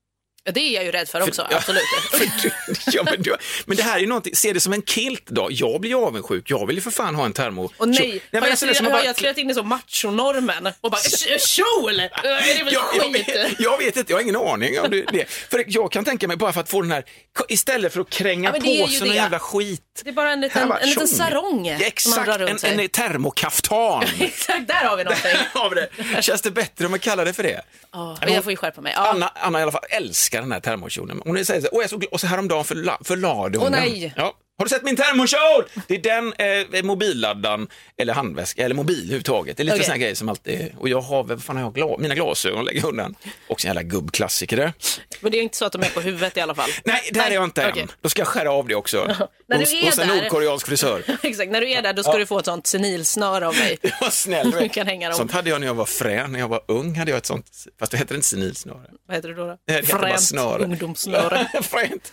[0.49, 1.57] Ja, Det är jag ju rädd för också, Ja.
[1.57, 1.83] absolut.
[2.11, 2.50] För du,
[2.93, 3.37] ja, men, du,
[3.67, 5.49] men det här är ju någonting, se det som en kilt då.
[5.50, 7.71] Jag blir ju avundsjuk, jag vill ju för fan ha en termo.
[7.76, 10.90] Och nej, Nej, men har jag, alltså, bara- jag skrivit in i så machonormen och
[10.90, 12.00] bara "Sh- kjol!
[12.25, 15.25] Jag, jag, vet, jag vet inte, jag har ingen aning om det.
[15.31, 17.05] För jag kan tänka mig bara för att få den här,
[17.49, 19.83] istället för att kränga Ja, på sig någon jävla skit.
[20.05, 22.83] Det är bara en liten, en liten sarong Ja, Exakt, en, sig.
[22.85, 24.05] en termokaftan.
[24.21, 25.31] Exakt, där har vi någonting.
[25.55, 25.76] Har vi
[26.14, 26.23] det?
[26.23, 27.61] Känns det bättre om man kallar det för det?
[27.93, 28.93] Ja, men jag får ju skärpa mig.
[28.97, 29.09] Ja.
[29.09, 31.23] Anna, Anna i alla fall älskar den här termokjolen.
[31.25, 33.81] Hon säger så här, "Åh, jag är så och så häromdagen förla, förlade hon den.
[33.81, 34.12] nej.
[34.17, 34.35] Ja.
[34.59, 35.65] Har du sett min termokjol?
[35.87, 36.33] Det är den
[36.75, 39.57] eh, mobilladdaren, eller handväska, eller mobil överhuvudtaget.
[39.57, 39.85] Det är lite Okej.
[39.85, 42.81] sådana grejer som alltid, och jag har, vad fan har jag, gla, mina glasögon lägger
[42.81, 43.15] jag undan.
[43.49, 44.73] Också en jävla gubbklassiker.
[45.21, 46.71] Men det är inte så att de är på huvudet i alla fall.
[46.85, 47.83] Nej, där är jag inte okej.
[47.83, 47.88] än.
[48.00, 48.97] Då ska jag skära av det också.
[49.49, 51.03] När du är hos en där- nordkoreansk frisör.
[51.23, 53.79] Exakt, när du är där då ska du få ett sånt senilsnöre av mig.
[54.00, 55.19] Vad snäll du kan hänga dem.
[55.19, 57.47] Sånt hade jag när jag var frän, när jag var ung hade jag ett sånt,
[57.79, 58.81] fast det heter inte senilsnöre.
[59.09, 59.47] Vad heter det då?
[59.47, 59.57] då?
[59.67, 60.62] Det snöre.
[60.65, 61.49] ungdomssnöre.
[61.62, 62.12] Fränt.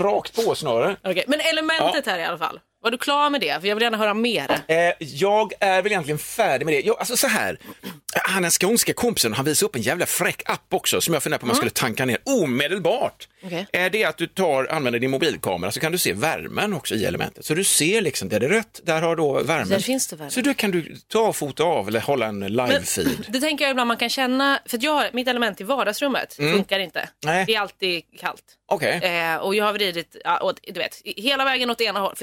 [0.00, 0.96] Rakt på snöre.
[1.04, 1.40] Okej, Men
[1.82, 2.60] elementet här i alla fall.
[2.82, 3.60] Var du klar med det?
[3.60, 4.50] För jag vill gärna höra mer.
[4.68, 6.80] Eh, jag är väl egentligen färdig med det.
[6.80, 7.58] Jag, alltså så här,
[8.14, 11.38] han den skånska kompisen, han visar upp en jävla fräck app också som jag funderar
[11.38, 13.28] på om man skulle tanka ner omedelbart.
[13.50, 16.94] Eh, det är att du tar, använder din mobilkamera så kan du se värmen också
[16.94, 17.44] i elementet.
[17.44, 19.68] Så du ser liksom, där det är rött, där har då värmen.
[19.68, 20.30] Där finns det värme.
[20.30, 23.24] Så då kan du ta fota av eller hålla en live-feed.
[23.28, 26.34] Det tänker jag ibland man kan känna, för att jag har, mitt element i vardagsrummet
[26.34, 27.00] funkar inte.
[27.00, 27.10] Mm.
[27.24, 27.44] Nej.
[27.46, 28.44] Det är alltid kallt.
[28.66, 29.00] Okej.
[29.02, 32.22] Eh, och jag har vridit, ja, åt, du vet, hela vägen åt ena hållet.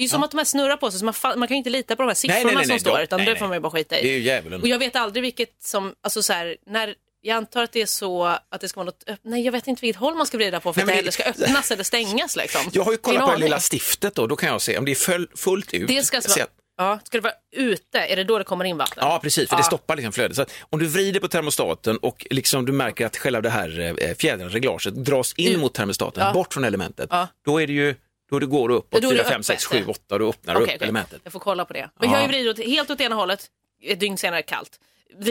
[0.00, 1.54] Det är ju som att de här snurrar på sig, så man, fa- man kan
[1.54, 3.32] ju inte lita på de här siffrorna nej, nej, som nej, står, utan nej, det
[3.32, 3.38] nej.
[3.38, 4.02] får man ju bara skita i.
[4.02, 4.60] Det är ju djävulen.
[4.62, 7.86] Och jag vet aldrig vilket som, alltså så här, när, jag antar att det är
[7.86, 10.36] så att det ska vara något, öpp- nej jag vet inte vilket håll man ska
[10.36, 12.60] vrida på för Nej, att det men heller det- ska öppnas eller stängas liksom.
[12.72, 13.44] Jag har ju kollat Ingen på det aning.
[13.44, 15.88] lilla stiftet då, då kan jag se om det är full, fullt ut.
[15.88, 18.44] Det ska alltså Se vara, att- ja, ska det vara ute, är det då det
[18.44, 18.98] kommer in vatten?
[19.00, 20.36] Ja, precis, för det stoppar liksom flödet.
[20.36, 23.94] Så att om du vrider på termostaten och liksom du märker att själva det här
[23.98, 27.10] eh, fjädern, reglaget, dras in mot termostaten, bort från elementet,
[27.44, 27.94] då är det ju
[28.30, 29.46] då det går upp Då är det 4, 5, öppet.
[29.46, 30.84] 6, 7, 8 då öppnar du Okej, upp okej.
[30.86, 31.20] elementet.
[31.24, 31.90] Jag får kolla på det.
[32.00, 32.26] Men jag Ja.
[32.26, 33.46] vridit åt, helt åt ena hållet,
[33.82, 34.80] ett dygn senare kallt.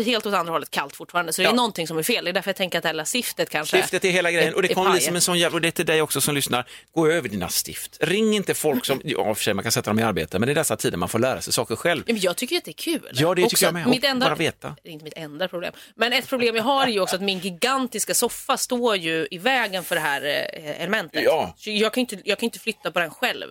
[0.06, 1.34] Helt åt andra hållet kallt fortfarande.
[1.34, 1.56] Så det är Ja.
[1.56, 2.24] någonting som är fel.
[2.26, 4.62] Det är därför jag tänker att det lilla stiftet kanske Stiftet är hela grejen och
[4.62, 6.36] det är kommer bli som en sån jävla, och det är till dig också som
[6.36, 7.98] lyssnar, gå över dina stift.
[8.02, 10.54] Ring inte folk som, ja för sig man kan sätta dem i arbete, men i
[10.54, 12.04] dessa tider man får lära sig saker själv.
[12.08, 13.10] Ja, men jag tycker att det är kul.
[13.14, 13.88] Ja, det tycker Också, jag med.
[13.88, 14.76] Mitt enda, bara veta.
[14.84, 15.74] Det är inte mitt enda problem.
[15.96, 19.38] Men ett problem jag har är ju också att min gigantiska soffa står ju i
[19.38, 21.24] vägen för det här eh, elementet.
[21.24, 21.54] Ja.
[21.58, 23.46] Så jag kan ju inte, jag kan inte flytta på den själv.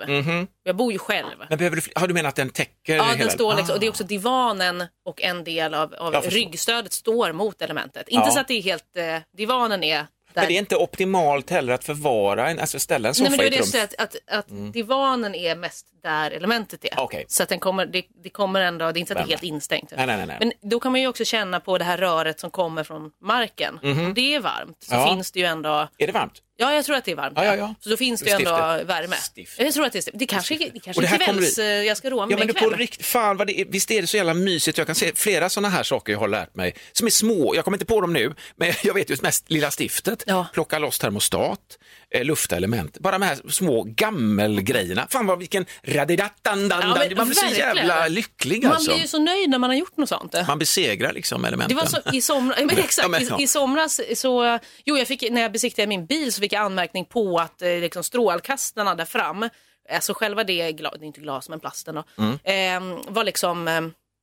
[0.69, 1.27] Jag bor ju själv.
[1.49, 3.17] Men behöver du, har du menat att den täcker Ja, hela?
[3.17, 3.91] den står liksom, och det är Ah.
[3.91, 8.09] också divanen och en del av, av ryggstödet står mot elementet.
[8.09, 8.33] Inte Ja.
[8.33, 10.07] så att det är helt, eh, divanen är där.
[10.35, 13.39] Men det är inte optimalt heller att förvara en, alltså ställa en soffa Nej, men
[13.39, 14.07] det i är det ett rum.
[14.07, 16.91] att, att, att divanen är mest där elementet är.
[17.01, 17.25] Okej.
[17.29, 19.33] Så att den kommer, det, det kommer ändå, det är inte så att det är
[19.33, 19.93] helt instängt.
[19.97, 20.37] Nej, nej, nej.
[20.41, 23.79] Men då kan man ju också känna på det här röret som kommer från marken.
[23.83, 24.95] Om det är varmt så.
[24.95, 25.09] Ja.
[25.09, 26.43] finns det ju ändå, Är det varmt?
[26.61, 27.33] Ja jag tror att det är varmt.
[27.37, 27.75] Ja, ja, ja.
[27.81, 28.51] Så då finns det ju ändå
[28.85, 29.17] värme.
[29.17, 29.59] Stift.
[29.59, 30.19] Jag tror att det är stift.
[30.19, 32.49] Det kanske, det kanske det är kommer kvälls, du- jag ska roa mig Ja men
[32.49, 34.79] en på riktigt, fan vad det är, visst är det så jävla mysigt.
[34.79, 37.55] Jag kan se flera sådana här saker jag har lärt mig som är små.
[37.55, 40.47] Jag kommer inte på dem nu, men jag vet ju mest lilla stiftet, Ja.
[40.53, 41.79] plocka loss termostat,
[42.15, 42.99] eh, lufta element.
[42.99, 45.07] Bara de här små gammelgrejerna.
[45.11, 47.77] Fan vad vilken radidattandan, Ja, men man blir så verkligen.
[47.77, 48.91] jävla lycklig Man alltså.
[48.93, 50.35] blir ju så nöjd när man har gjort något sånt.
[50.49, 51.77] Man besegrar liksom Det elementen.
[51.77, 53.39] var så i somras, men exakt, Ja, men, ja.
[53.41, 56.63] i, i somras så, jo jag fick, när jag besiktigade min bil så fick jag
[56.63, 59.49] anmärkning på att eh, liksom, strålkastarna där fram,
[59.93, 62.05] alltså själva det, gla, det är inte glas men plasten då,
[62.51, 63.81] eh, var liksom eh,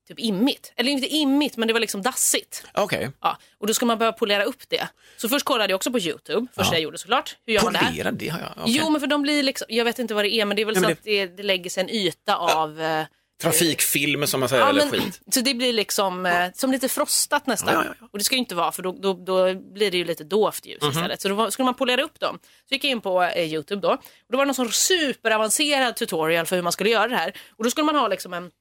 [0.08, 0.74] typ immigt.
[0.76, 2.64] Eller inte immigt men det var liksom dassigt.
[2.74, 4.88] Okej, Ja, och då ska man börja polera upp det.
[5.18, 7.38] Så först kollade jag också på YouTube, första jag gjorde såklart.
[7.46, 8.50] Hur gör man det polera det har jag.
[8.58, 8.76] okej.
[8.80, 10.66] Jo men för de blir liksom, jag vet inte vad det är men det är
[10.66, 13.06] väl Ja, så men att det, det lägger sig en yta av eh,
[13.42, 15.22] Trafikfilm som man säger, Ja, eller men, skit.
[15.32, 17.74] så det blir liksom eh, som lite frostat nästan.
[17.74, 18.08] Ja, ja, ja.
[18.12, 20.66] Och det ska ju inte vara för då, då, då blir det ju lite dovt
[20.66, 20.92] ljus Mhm.
[20.92, 21.22] istället.
[21.22, 22.40] Så då skulle man polera upp dem.
[22.70, 23.90] Så gick jag in på eh, Youtube då.
[23.92, 24.00] Och
[24.32, 27.34] då var det någon sån superavancerad tutorial för hur man skulle göra det här.
[27.58, 28.52] Och då skulle man ha liksom en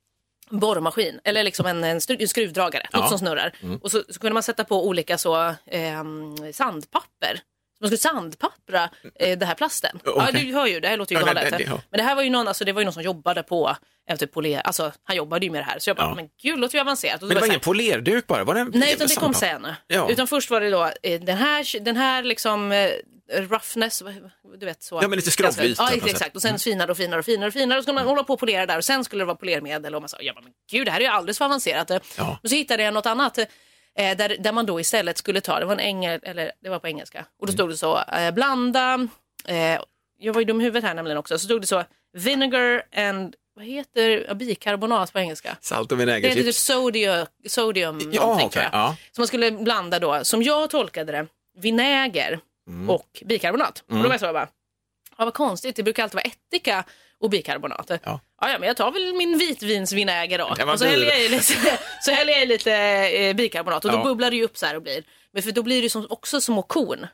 [0.50, 3.08] borrmaskin eller liksom en, en, en skruvdragare, något Ja.
[3.08, 3.52] som snurrar.
[3.82, 7.40] Och så, så kunde man sätta på olika så, ehm, sandpapper.
[7.78, 9.98] Så man skulle sandpappra eh, det här plasten.
[10.04, 10.44] Ja, Okej.
[10.44, 11.50] du hör ju, det här låter ju Ja, galet.
[11.50, 11.80] det- det- ja.
[11.90, 13.76] Men det här var ju någon, alltså, det var ju någon som jobbade på,
[14.10, 15.78] eh, typ poler, alltså han jobbade ju med det här.
[15.78, 16.14] Så jag bara, Ja.
[16.14, 17.20] men gud, låter ju avancerat.
[17.20, 18.44] Men det var jag ingen polerduk bara?
[18.44, 19.66] Var det Nej, utan det kom sen.
[19.86, 20.10] Ja.
[20.10, 22.90] Utan först var det då eh, den här, den här liksom eh,
[23.32, 24.02] roughness,
[24.58, 24.98] du vet så.
[25.02, 26.36] Ja, men lite skrovvit, Ja, exakt.
[26.36, 27.78] Och sen finare och finare och finare och finare.
[27.78, 29.94] Och så skulle man hålla på och polera där och sen skulle det vara polermedel.
[29.94, 31.90] Och man sa, ja men gud, det här är ju alldeles för avancerat.
[32.18, 32.38] Ja.
[32.42, 33.46] Och så hittade jag något annat eh,
[34.16, 36.88] där, där man då istället skulle ta, det var en engel, eller det var på
[36.88, 37.18] engelska.
[37.40, 37.54] Och då Mm.
[37.56, 39.08] stod det så, eh, blanda,
[39.48, 39.78] eh,
[40.18, 43.34] jag var ju dum i huvudet här nämligen också, så stod det så, vinegar and,
[43.56, 45.56] vad heter bikarbonat på engelska?
[45.60, 46.58] Salt och Det heter typ vinägerchips?
[46.64, 48.68] sodium, sodium Ja, jag.
[48.72, 48.96] ja.
[49.12, 51.26] Så man skulle blanda då, som jag tolkade det,
[51.60, 52.90] vinäger Mm.
[52.90, 53.84] och bikarbonat.
[53.88, 54.48] Och då var jag så bara,
[55.18, 56.84] ja, vad konstigt, det brukar alltid vara ättika
[57.18, 57.90] och bikarbonat.
[57.90, 58.20] Ja.
[58.40, 60.54] Ja, ja, men jag tar väl min vitvinsvinäger då.
[60.64, 63.90] Var Och så häller jag i lite, så häller jag i lite eh, bikarbonat och
[63.92, 64.02] då Ja.
[64.02, 65.04] bubblar det ju upp så här och blir.
[65.32, 67.06] Men för då blir det som, också små korn.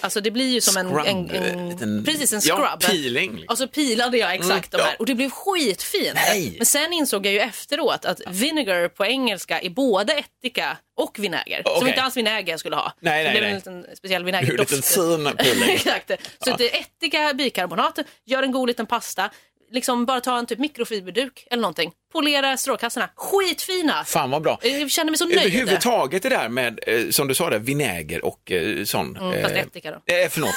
[0.00, 2.90] Alltså det blir ju som en, en, eh, en, liten- precis en Ja, scrub.
[2.90, 3.32] peeling.
[3.36, 3.52] liksom.
[3.52, 4.96] Och så pilade jag exakt Mm, de här ja.
[4.98, 6.14] och det blev skitfint.
[6.14, 6.54] Nej.
[6.58, 11.62] Men sen insåg jag ju efteråt att vinegar på engelska är både ättika och vinäger.
[11.62, 11.88] Som Okej.
[11.88, 12.92] inte alls vinäger jag skulle ha.
[13.00, 14.70] Nej, nej, det blev en liten speciell En vinägerdoft.
[14.70, 15.70] liten fin peeling.
[15.70, 16.10] Exakt.
[16.44, 19.30] Så det är ättika, bikarbonat, gör en god liten pasta.
[19.70, 21.92] Liksom bara ta en typ mikrofiberduk eller någonting.
[22.12, 23.08] Polera strålkassorna.
[23.16, 24.04] Skitfina!
[24.04, 24.58] Fan vad bra.
[24.62, 25.38] Jag känner mig så nöjd.
[25.38, 29.16] Överhuvudtaget det där med, eh, som du sa, det, vinäger och eh, sån.
[29.16, 30.14] Mm, fast ättika då.
[30.14, 30.54] Eh, förlåt,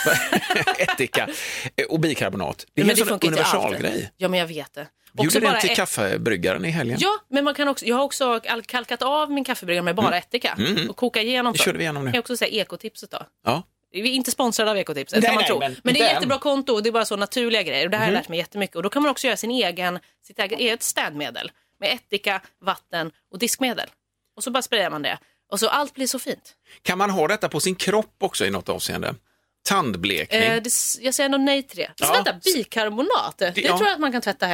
[0.78, 1.30] ättika
[1.76, 2.66] eh, och bikarbonat.
[2.74, 4.12] Det är Men en sån universalgrej.
[4.18, 4.88] Ja, men jag vet det.
[5.14, 6.98] Bjuder Också den till ett- kaffebryggaren i helgen.
[7.02, 10.18] Ja, men man kan också, jag har också al- kalkat av min kaffebryggare med bara
[10.18, 10.58] ättika
[10.90, 11.40] och koka igenom.
[11.42, 11.54] Mm.
[11.54, 12.12] Det körde vi igenom nu.
[12.12, 13.18] Kan jag också säga ekotipset då.
[13.46, 13.64] Ja.
[13.92, 15.60] Vi är inte sponsrade av ekotipset Nej, man nej, tro.
[15.60, 17.86] men Men, det är den- jättebra konto och det är bara så naturliga grejer.
[17.86, 18.10] Och det här Mhm.
[18.10, 18.76] har jag lärt mig jättemycket.
[18.76, 23.12] Och då kan man också göra sin egen, sitt eget, eget städmedel med ättika, vatten
[23.32, 23.90] och diskmedel.
[24.36, 25.18] Och så bara sprayar man det.
[25.52, 26.56] Och så allt blir så fint.
[26.82, 29.16] Kan man ha detta på sin kropp också i något avseende?
[29.64, 30.42] Tandblekning?
[30.42, 30.70] Eh, det,
[31.02, 31.92] jag säger nog nej till det.
[31.98, 32.12] Ja.
[32.14, 33.38] Vänta, bikarbonat.
[33.38, 33.78] Det, ja.
[33.78, 34.46] tror jag att man kan tvätta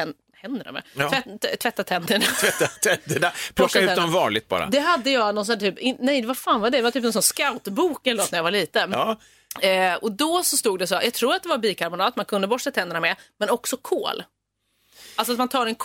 [0.41, 0.84] händerna med.
[0.93, 1.10] Ja.
[1.10, 2.26] Tvätt, tvätta tänderna.
[2.39, 3.32] Tvätta tänderna.
[3.54, 4.65] Plocka ut dem varligt bara.
[4.65, 6.78] Det hade jag någon sån typ, nej vad fan var det?
[6.78, 8.91] Det var typ en sån scoutbok eller något när jag var liten.
[8.91, 9.17] Ja.
[9.62, 12.47] Eh, och då så stod det så, jag tror att det var bikarbonat man kunde
[12.47, 14.23] borsta tänderna med, men också kol.
[15.15, 15.76] Alltså att man tar en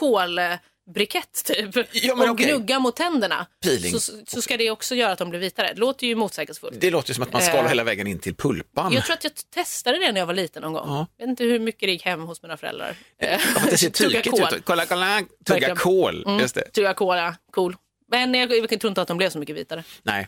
[0.86, 2.46] kolbrikett typ Ja, men och okej.
[2.46, 3.46] gnuggar mot tänderna.
[3.64, 4.00] Peeling.
[4.00, 5.72] Så, så ska det också göra att de blir vitare.
[5.74, 6.80] Det låter ju motsägelsefullt.
[6.80, 8.92] Det låter som att man skalar Eh, hela vägen in till pulpan.
[8.92, 10.88] Jag tror att jag testade det när jag var liten någon gång.
[10.88, 11.06] Ja.
[11.16, 12.96] Jag vet inte hur mycket det gick hem hos mina föräldrar.
[13.20, 13.40] Eh,
[13.70, 13.90] det ser
[14.30, 14.40] kol.
[14.54, 14.64] ut.
[14.64, 16.24] Kolla, kolla, tugga kol.
[16.26, 16.40] Mm.
[16.40, 16.70] Just det.
[16.72, 17.34] Tugga kol, ja.
[17.52, 17.76] Cool.
[18.10, 19.84] Men jag, jag tror inte att de blev så mycket vitare.
[20.02, 20.26] Nej.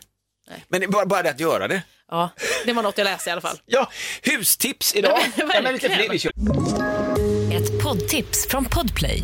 [0.49, 0.65] Nej.
[0.67, 1.81] Men det är bara, bara det att göra det.
[2.11, 2.29] Ja,
[2.65, 3.57] det var något jag läste i alla fall.
[3.65, 3.91] Ja,
[4.23, 5.19] hustips idag.
[5.35, 5.65] Ja, men.
[7.51, 9.23] Ett poddtips från Podplay.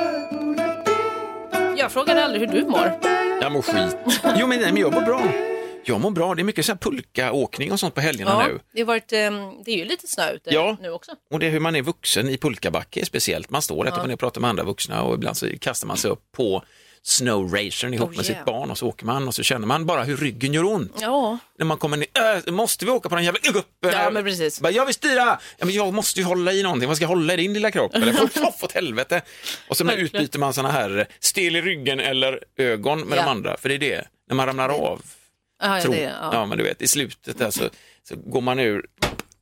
[1.81, 2.99] Jag frågade aldrig hur du mår.
[3.41, 3.97] Jag mår skit.
[4.39, 5.23] Jo, men, nej, men jag mår bra.
[5.83, 6.35] Jag mår bra.
[6.35, 8.59] Det är mycket så här pulkaåkning och sånt på helgerna Ja, nu.
[8.73, 10.77] det, varit, ehm, det är ju lite snö ute Ja.
[10.81, 11.11] nu också.
[11.31, 13.49] Och det är hur man är vuxen i pulkabacke är speciellt.
[13.49, 14.13] Man står där ja.
[14.13, 16.63] och pratar med andra vuxna och ibland så kastar man sig upp på
[17.03, 19.85] snow racern ihop Oh, med sitt barn och så åker man och så känner man
[19.85, 20.97] bara hur ryggen gör ont.
[21.01, 22.07] Ja, När man kommer ner,
[22.47, 23.91] äh, måste vi åka på den jävla guppen?
[23.93, 24.61] Ja, men precis.
[24.61, 25.39] Bara, jag vill styra!
[25.57, 27.71] Ja, men jag måste ju hålla i någonting, vad ska jag hålla i din lilla
[27.71, 27.95] kropp?
[27.95, 28.13] Eller
[28.51, 29.21] för åt helvete!
[29.67, 33.21] Och så utbyter man såna här stel i ryggen eller ögon med Ja.
[33.23, 35.01] de andra, för det är det, när man ramlar av.
[35.61, 36.29] ja, ja, det, ja.
[36.33, 36.45] ja.
[36.45, 37.63] men du vet, i slutet där så,
[38.09, 38.85] så går man ur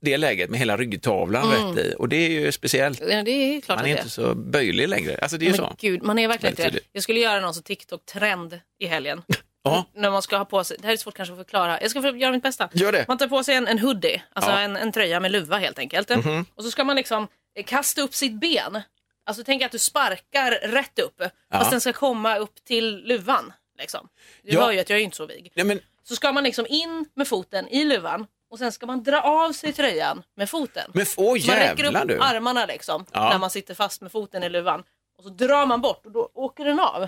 [0.01, 2.99] det läget med hela ryggtavlan rätt i och det är ju speciellt.
[3.01, 5.17] Ja, är Man är inte så böjlig längre.
[5.21, 5.75] Alltså det är Men så.
[5.79, 6.79] gud, man är verkligen inte det.
[6.91, 9.21] Jag skulle göra någon sån TikTok-trend i helgen.
[9.63, 11.91] Ja, När man ska ha på sig, det här är svårt kanske att förklara, jag
[11.91, 12.69] ska göra mitt bästa.
[12.73, 13.05] Gör det.
[13.07, 14.59] Man tar på sig en, en hoodie, alltså Ja.
[14.59, 16.11] En, en tröja med luva helt enkelt.
[16.55, 18.81] Och så ska man liksom eh, kasta upp sitt ben.
[19.25, 21.21] Alltså tänk att du sparkar rätt upp,
[21.53, 23.53] fast den ska komma upp till luvan.
[23.79, 24.07] Liksom.
[24.43, 24.61] Du Ja.
[24.61, 25.51] hör ju att jag är inte så vig.
[25.55, 29.03] Nej, men, Så ska man liksom in med foten i luvan och sen ska man
[29.03, 30.91] dra av sig tröjan med foten.
[30.93, 32.19] men Så man räcker upp du.
[32.19, 33.29] armarna liksom Ja.
[33.29, 34.83] när man sitter fast med foten i luvan.
[35.17, 37.07] Och så drar man bort och då åker den av.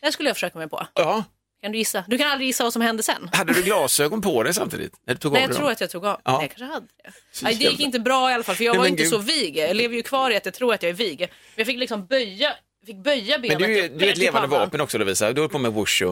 [0.00, 0.86] Det skulle jag försöka mig på.
[0.94, 1.24] Ja.
[1.62, 2.04] Kan du gissa?
[2.08, 3.30] Du kan aldrig gissa vad som hände sen.
[3.32, 4.92] Hade du glasögon på dig samtidigt?
[5.06, 5.72] När du tog Nej, jag dig tror dem?
[5.72, 6.20] att jag tog av.
[6.24, 6.32] Ja.
[6.32, 7.10] Nej, jag kanske hade det.
[7.42, 9.10] Nej, det gick inte bra i alla fall för jag Nej, var inte gud.
[9.12, 9.56] så vig.
[9.56, 11.18] Jag lever ju kvar i att jag tror att jag är vig.
[11.20, 12.52] Men jag fick liksom böja
[12.86, 13.60] fick böja benet.
[13.60, 16.06] Men du, du är ett levande vapen också Lovisa, du håller på med wushu.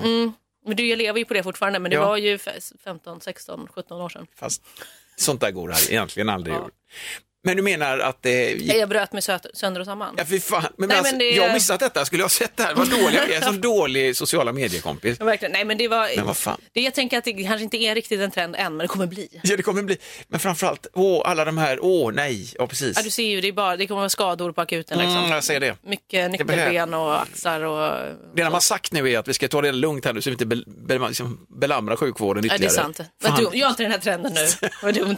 [0.65, 2.07] Men du, jag lever ju på det fortfarande, men det Ja.
[2.09, 4.27] var ju f- 15, 16, 17 år sedan.
[4.37, 4.63] Fast
[5.17, 6.71] sånt där går egentligen aldrig ur.
[7.43, 8.75] Men du menar att det gick...
[8.75, 9.23] Jag bröt mig
[9.55, 10.15] sönder och samman.
[10.19, 10.67] Ja, fy fan.
[10.77, 12.75] Men, Nej, alltså, men det- Jag har missat detta, skulle jag ha sett det här?
[12.75, 15.17] Vad dålig jag är, sån dålig sociala mediekompis.
[15.19, 15.53] Ja, verkligen.
[15.53, 16.11] Nej, men det var...
[16.17, 16.61] Men vad fan.
[16.73, 19.07] Det, jag tänker att det kanske inte är riktigt en trend än, men det kommer
[19.07, 19.41] bli.
[19.43, 19.97] Ja, det kommer bli,
[20.29, 22.97] men framförallt, åh, alla de här, åh, nej, ja precis.
[22.97, 24.99] Ja, du ser ju, det, är bara, det kommer vara skador på akuten.
[24.99, 25.17] Liksom.
[25.17, 25.77] Mm, jag ser det.
[25.83, 28.07] Mycket nyckelben och axlar och...
[28.35, 30.31] Det de har sagt nu är att vi ska ta det lugnt här nu så
[30.31, 32.75] vi inte be, be, liksom belamrar sjukvården Ja, ytterligare.
[32.75, 33.01] det är sant.
[33.23, 33.59] Fan.
[33.59, 34.69] Gör inte den här trenden nu.
[34.83, 35.17] Vad dumt.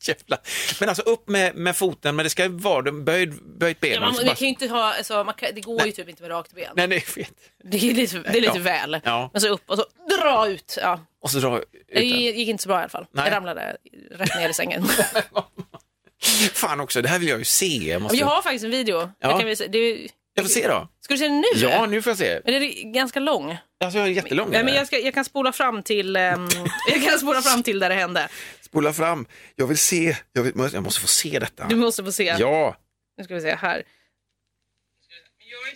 [0.00, 0.38] Jävla.
[0.80, 3.92] Men alltså upp med, med foten, men det ska vara böjd, böjt ben.
[3.92, 6.22] Ja, man, bara- kan ju inte ha, alltså, man kan, det går ju typ inte
[6.22, 6.72] med rakt ben.
[6.76, 7.30] Nej, nej, vet.
[7.64, 8.62] Det är lite, det är lite Ja.
[8.62, 9.00] väl.
[9.04, 9.30] Ja.
[9.32, 9.84] Men så upp och så
[10.20, 10.78] dra ut.
[10.80, 11.00] Ja.
[11.22, 13.06] Och så dra ut Det gick inte så bra i alla fall.
[13.12, 13.24] Nej.
[13.24, 13.76] Jag ramlade
[14.10, 14.84] rätt ner i sängen.
[16.54, 17.66] Fan också, det här vill jag ju se.
[17.90, 18.16] Jag, måste...
[18.16, 19.00] Jag har faktiskt en video.
[19.00, 19.08] Ja.
[19.20, 20.88] Jag, kan visa, är- jag får se då.
[21.00, 21.46] ska du se den nu?
[21.56, 22.40] Ja, nu får jag se.
[22.44, 23.56] Men den är ganska lång.
[23.84, 24.48] Alltså, jag är jättelång.
[24.50, 26.48] Nej, men jag, ska, jag kan spola fram till ehm,
[26.92, 28.28] jag kan spola fram till där det hände.
[28.70, 29.26] Spola fram.
[29.56, 30.16] Jag vill se.
[30.32, 31.66] Jag, vill, jag måste få se detta.
[31.68, 32.36] Du måste få se.
[32.38, 32.76] Ja.
[33.18, 33.82] Nu ska vi se här.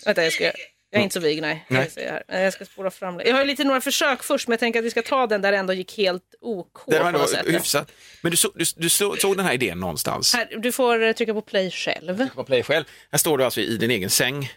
[0.04, 0.44] Vänta, jag ska...
[0.90, 1.64] Jag är inte så vig, nej.
[1.68, 1.90] Nej.
[2.28, 3.20] Jag, ska spola fram.
[3.20, 5.42] Jag har ju lite några försök först, men jag tänker att vi ska ta den
[5.42, 7.46] där det ändå gick helt OK Det var på ändå något sätt.
[7.48, 7.92] hyfsat.
[8.22, 10.34] Men du, så, du, du så, såg den här idén någonstans?
[10.34, 12.28] Här, du får eh, trycka på play själv.
[12.34, 12.84] På Play själv.
[13.10, 14.52] Här står du alltså i din egen säng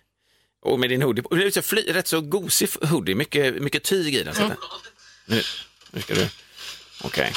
[0.62, 1.22] och med din hoodie.
[1.22, 1.36] på.
[1.36, 4.36] Det är så fly, rätt så gosig hoodie, mycket, mycket tyg i den.
[4.36, 4.54] Den-
[5.26, 5.42] Nu,
[5.92, 6.28] nu ska du...
[7.04, 7.34] Okej.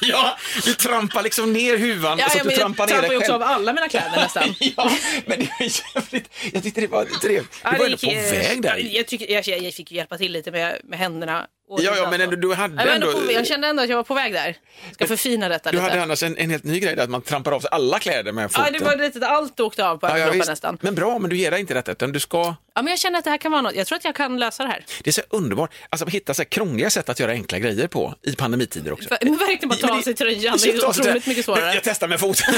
[0.08, 3.08] ja, du trampar liksom ner huvan Ja, så ja, att du jag trampar ner trampar
[3.08, 4.54] dig ju också av alla mina kläder nästan.
[4.58, 4.90] ja,
[5.26, 6.30] men det var jävligt...
[6.52, 7.52] Jag tyckte det var trevligt.
[7.62, 8.76] Du var ändå gick, på väg där.
[8.90, 11.46] Jag, tycker, jag, jag fick hjälpa till lite med, med händerna.
[11.78, 12.40] Ja, ja, men ändå, så.
[12.40, 14.56] du hade jag, ändå på, jag kände ändå att jag var på väg där.
[14.92, 15.90] Ska förfina detta Du lite.
[15.90, 18.32] hade annars en, en helt ny grej där, att man trampar av sig alla kläder
[18.32, 18.72] med foten.
[18.72, 20.78] Ja, det var lite, allt åkte av på Ja, ja, nästan.
[20.80, 22.54] Men bra, men du ger dig inte detta, utan du ska...
[22.74, 23.74] Ja, men jag känner att det här kan vara något.
[23.74, 24.84] Jag tror att jag kan lösa det här.
[25.02, 27.86] Det är så underbart, alltså att hitta så här krångliga sätt att göra enkla grejer
[27.88, 29.08] på i pandemitider också.
[29.22, 30.58] Men verkligen bara ta Men av sig tröjan.
[30.62, 31.74] Det är otroligt mycket svårare.
[31.74, 32.54] Jag testar med foten,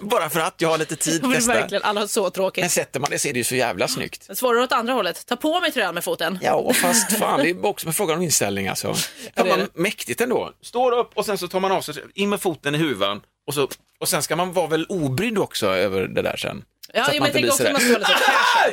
[0.00, 1.22] bara för att jag har lite tid.
[1.22, 1.52] Men Testa.
[1.54, 2.70] verkligen, alla har så Men tråkigt.
[2.72, 4.36] sätter man det ser det ju så jävla snyggt.
[4.38, 5.26] Svårare åt andra hållet.
[5.26, 6.38] Ta på mig tröjan med foten.
[6.42, 8.88] Ja, fast fan, det är också med frågan om inställning alltså.
[8.88, 8.94] Ja,
[9.34, 10.52] Ja, det är man, mäktigt ändå.
[10.62, 13.54] Står upp och sen så tar man av sig, in med foten i huvan och,
[13.54, 13.68] så,
[14.00, 16.64] och sen ska man vara väl obrydd också över det där sen.
[16.94, 18.12] Ja, Så att men man jag inte också blir att man ska vara lite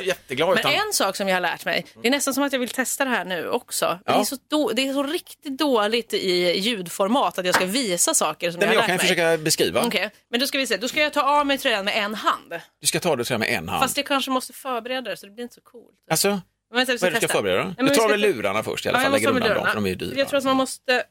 [0.02, 0.48] jätteglad.
[0.48, 2.60] Men utan, en sak som jag har lärt mig, det är nästan som att jag
[2.60, 3.98] vill testa det här nu också.
[4.06, 4.12] Ja.
[4.12, 8.14] Det, är så då, det är så riktigt dåligt i ljudformat att jag ska visa
[8.14, 9.08] saker som Nej, jag jag har kan lärt mig.
[9.08, 9.82] försöka beskriva.
[9.86, 10.76] Okej, men då ska vi se.
[10.76, 12.54] Då ska jag ta av mig tröjan med en hand.
[12.80, 13.82] Du ska ta det så här med en hand.
[13.82, 15.94] Fast jag kanske måste förbereda det så det blir inte så coolt.
[16.10, 16.40] Alltså,
[16.74, 17.74] Men vänta, vi vad är det du ska förbereda?
[17.76, 19.84] Men Du tar väl lurarna först i alla fall, jag lägger undan dem för de
[19.86, 20.18] är ju dyra.
[20.18, 21.04] Jag tror att man måste...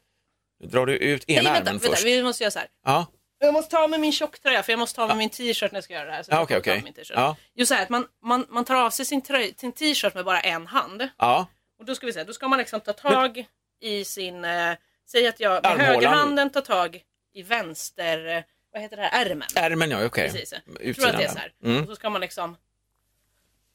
[0.60, 2.04] Nu drar du ut ena Nej, vänta, vänta, först.
[2.04, 2.68] vi måste göra så här.
[2.84, 3.06] Ja,
[3.38, 5.72] Jag måste ta av mig min tjocktröja för jag måste ta av mig min t-shirt
[5.72, 6.22] när jag ska göra det här.
[6.22, 6.80] Så okej.
[6.84, 7.12] min t-shirt.
[7.16, 7.36] Ja.
[7.54, 10.24] Just så här att man, man, man tar av sig sin, tröj, sin t-shirt med
[10.24, 11.08] bara en hand.
[11.18, 11.46] ja.
[11.78, 13.44] Och då ska vi se, då ska man liksom ta tag
[13.80, 14.44] i sin...
[14.44, 14.72] Eh,
[15.10, 15.94] säg att jag med Armhålan.
[15.94, 17.02] högerhanden tar tag
[17.34, 18.26] i vänster...
[18.26, 19.26] Eh, vad heter det här?
[19.26, 19.48] Ärmen.
[19.54, 20.30] Ärmen ja, okej.
[20.30, 20.52] Precis.
[20.52, 21.52] Jag tror Utsidan att det är så här.
[21.64, 21.82] Mm.
[21.82, 22.56] Och så ska man liksom...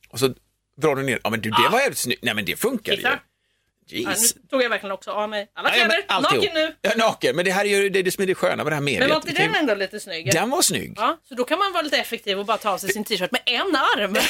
[0.10, 0.34] Och så
[0.82, 1.20] drar du ner.
[1.24, 2.24] Ja, men du, det var jävligt snyggt.
[2.24, 3.02] Nej, men det funkar ju.
[3.02, 3.10] Ja,
[3.92, 4.36] Jeez.
[4.36, 6.06] nu tog jag verkligen också av mig alla Ja, ja, men kläder.
[6.08, 6.44] alltihop.
[6.44, 6.76] Naken nu.
[6.82, 7.36] Ja, naken.
[7.36, 8.82] Men det här är ju det, är det som är det sköna med det här
[8.82, 9.00] mediet.
[9.02, 10.32] Men var inte kan den ju- ändå lite snygg?
[10.32, 10.94] Den var snygg.
[10.98, 13.32] Ja, så då kan man vara lite effektiv och bara ta av sig sin t-shirt
[13.32, 14.16] med en arm.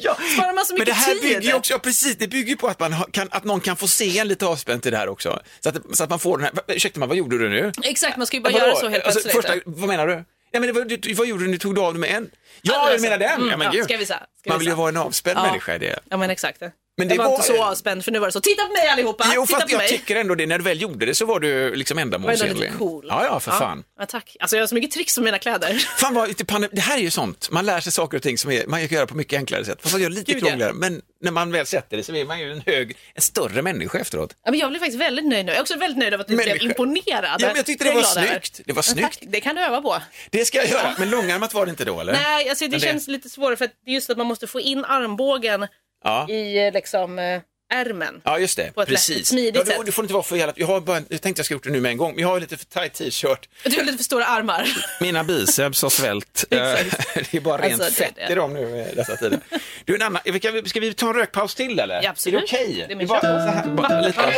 [0.00, 0.14] Ja.
[0.34, 1.22] Sparar man så Men mycket det här tid.
[1.22, 3.60] bygger ju också, ja, precis, det bygger ju på att, man har- kan, att någon
[3.60, 5.40] kan få se en lite avspänt i det här också.
[5.60, 7.72] Så att, så att man får den här, va- ursäkta mig, vad gjorde du nu?
[7.82, 8.66] Exakt, man ska ju bara Vadå?
[8.66, 9.46] göra så helt Alltså, plötsligt.
[9.46, 10.24] första, vad menar du?
[10.54, 11.52] Ja, men var, du, vad gjorde du?
[11.52, 12.30] Du tog av dig med en?
[12.62, 13.34] Ja, Alltså, du menar den?
[13.40, 14.14] mm, ja, men ja, ska vi ska
[14.46, 15.42] man vi vill ju vara en avspänd Ja.
[15.46, 15.98] människa det.
[16.10, 16.60] Ja men exakt.
[16.96, 18.72] Men det jag var, var- inte så avspänd för nu var det så, titta på
[18.72, 19.24] mig allihopa!
[19.34, 19.88] Jo, titta fast jag mig!
[19.88, 22.16] tycker ändå det, när du väl gjorde det så var du liksom Jag var ändå
[22.28, 22.72] ändamålsenlig.
[22.78, 23.06] cool.
[23.08, 23.84] Ja, ja, för fan.
[23.98, 24.36] Ja, tack.
[24.40, 25.74] Alltså jag har så mycket tricks med mina kläder.
[25.98, 26.34] Fan vad,
[26.72, 28.96] det här är ju sånt, man lär sig saker och ting som är, man kan
[28.96, 29.78] göra på mycket enklare sätt.
[29.82, 30.46] Fast man gör lite Gud, ja.
[30.48, 33.62] krångligare, men när man väl sätter det så är man ju en hög, en större
[33.62, 34.36] människa efteråt.
[34.44, 35.50] Ja, men jag blev faktiskt väldigt nöjd nu.
[35.52, 37.40] Jag är också väldigt nöjd över att du blev imponerad.
[37.40, 38.60] Ja, men jag tyckte det är var snyggt.
[38.66, 39.02] Det var snyggt.
[39.20, 39.28] tack.
[39.30, 39.96] Det kan du öva på.
[40.30, 42.12] Det ska jag göra, men långärmat var det inte då eller?
[42.12, 44.46] Nej, alltså, det Men det- känns lite svårare för att det just att man måste
[44.46, 45.66] få in armbågen
[46.04, 46.28] Ja.
[46.30, 47.40] i eh, liksom eh,
[47.72, 48.20] ärmen.
[48.24, 48.74] Ja, just det.
[48.74, 49.16] På ett Precis.
[49.16, 49.86] lätt- smidigt ja, du, sätt.
[49.86, 50.52] du får inte vara för jävla...
[50.56, 52.28] Jag, har bara, jag tänkte jag skulle gjort det nu med en gång, men jag
[52.28, 53.48] har lite för tight t-shirt.
[53.64, 54.68] Du har lite för stora armar.
[55.00, 56.44] Mina biceps har svällt.
[56.50, 57.30] Exakt.
[57.30, 58.60] det är bara rent Alltså, det- fett det- i dem nu
[58.92, 59.40] i dessa tider.
[59.84, 62.02] Du, en annan, ska, vi, ska vi ta en rökpaus till eller?
[62.02, 62.52] Ja, absolut.
[62.52, 62.84] Är det okej?
[62.88, 63.28] Det är min bara, show.
[63.28, 64.34] så här, bara, lite.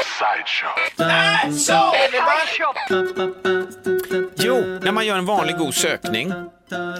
[4.38, 6.32] Jo, när man gör en vanlig god sökning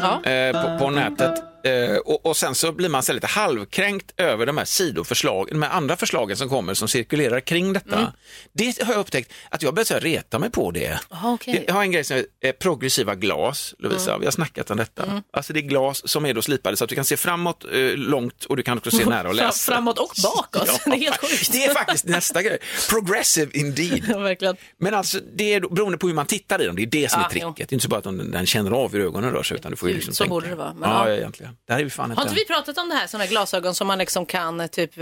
[0.01, 0.25] Ja.
[0.31, 4.47] eh, på, på nätet Eh, och, och sen så blir man så lite halvkränkt över
[4.47, 7.99] de här sidoförslagen, de här andra förslagen som kommer som cirkulerar kring detta.
[7.99, 8.11] Mm.
[8.53, 11.01] Det har jag upptäckt att jag börjar reta mig på det.
[11.11, 11.65] Aha, okej.
[11.67, 14.21] Jag har en grej som är progressiva glas, Lovisa, Mm.
[14.21, 15.23] vi har snackat om detta.
[15.33, 17.79] Alltså det är glas som är då slipade så att du kan se framåt eh,
[17.95, 19.73] långt och du kan också se nära och läsa.
[19.73, 20.81] framåt och bakåt.
[20.85, 21.53] Det är helt sjukt.
[21.53, 22.59] Det är faktiskt nästa grej.
[22.91, 24.05] Progressive indeed.
[24.09, 24.57] Ja, verkligen.
[24.79, 27.11] Men alltså det är då- beroende på hur man tittar i dem, det är det
[27.11, 27.57] som Ja, är tricket.
[27.57, 29.71] Det är inte så bara att den, den känner av hur ögonen rör sig utan
[29.71, 30.31] du får ju Gud, liksom så tänka.
[30.31, 31.11] borde det vara, men ja, ja.
[31.13, 31.56] ja, egentligen.
[31.67, 33.87] Det här är ju fan Har inte vi pratat om det här, sådana glasögon som
[33.87, 34.93] man liksom kan eh, typ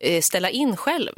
[0.00, 1.12] eh, ställa in själv?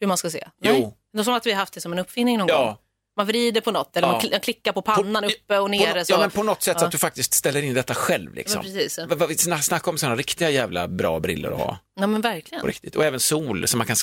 [0.00, 0.48] Hur man ska se?
[0.62, 0.96] Jo.
[1.12, 2.64] Det är som att vi har haft det som en uppfinning någon Ja.
[2.64, 2.76] gång.
[3.16, 4.12] Man vrider på något eller Ja.
[4.12, 6.04] man kl- klickar på pannan uppe och på, nere.
[6.04, 6.12] så.
[6.12, 6.86] Ja, men på något sätt så Ja.
[6.86, 8.34] att du faktiskt ställer in detta själv.
[8.34, 8.62] Liksom.
[8.64, 8.98] Ja, precis.
[9.48, 11.78] Sna- Snacka om sådana riktiga jävla bra briller att ha.
[12.00, 12.60] Ja, men verkligen.
[12.60, 12.96] På riktigt.
[12.96, 13.96] Och även sol, så man kan,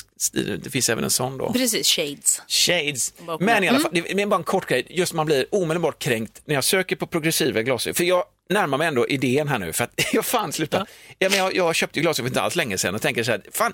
[0.62, 1.52] det finns även en sån då.
[1.52, 2.42] Precis, shades.
[2.48, 3.12] Shades.
[3.40, 6.42] Men i alla fall, det är bara en kort grej, just man blir omedelbart kränkt
[6.44, 7.94] när jag söker på progressiva glasögon.
[7.94, 10.86] För jag närmar mig ändå idén här nu, för att jag fan sluta.
[11.18, 11.28] Ja.
[11.28, 13.42] men jag, jag köpte ju glasögon för inte alls länge sedan och tänker så här,
[13.52, 13.72] fan,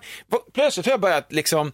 [0.55, 1.73] plötsligt har jag börjat liksom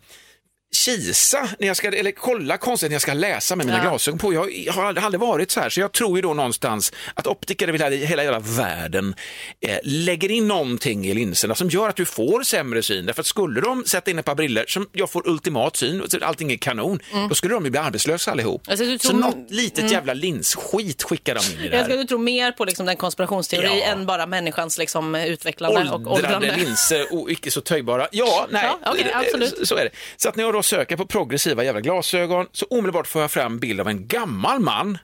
[0.72, 3.82] kisa när jag ska, eller kolla konstigt när jag ska läsa med mina Ja.
[3.90, 4.34] glasögon på.
[4.34, 7.96] Jag, har aldrig- varit så här, så jag tror ju då någonstans att optiker i
[8.06, 9.14] hela, hela världen
[9.60, 13.06] eh, lägger in någonting i linserna som gör att du får sämre syn.
[13.06, 16.52] Därför att skulle de sätta in ett par briller som jag får ultimat syn, allting
[16.52, 18.62] är kanon, då skulle de ju bli arbetslösa allihop.
[18.68, 21.98] Alltså, du så tror- något litet jävla linsskit skickar de in i det Jag skulle
[21.98, 22.04] här.
[22.06, 23.84] tro mer på liksom den konspirationsteori Ja.
[23.92, 28.08] än bara människans liksom, utvecklande och Åldrande linser och icke så töjbara.
[28.12, 29.58] Ja, nej, Ja, eh, absolut.
[29.58, 29.90] Så, så är det.
[30.16, 33.58] Så att när jag då söker på progressiva jävla glasögon så omedelbart får jag fram
[33.58, 34.98] bild av en gammal man.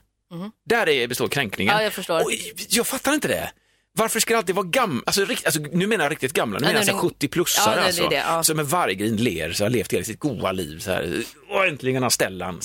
[0.65, 1.75] Där är består kränkningen.
[1.75, 2.19] Ja, jag förstår.
[2.19, 2.31] Och
[2.69, 3.51] jag fattar inte det.
[3.97, 6.65] Varför ska det alltid vara gamla, alltså, rikt, alltså nu menar jag riktigt gamla, nu
[6.65, 8.07] menar jag det- alltså 70-plussare Ja, det alltså.
[8.09, 8.43] det, ja.
[8.43, 11.23] Som med vargrind ler, så har levt hela sitt goa liv så här.
[11.49, 12.59] Och äntligen har Stellan,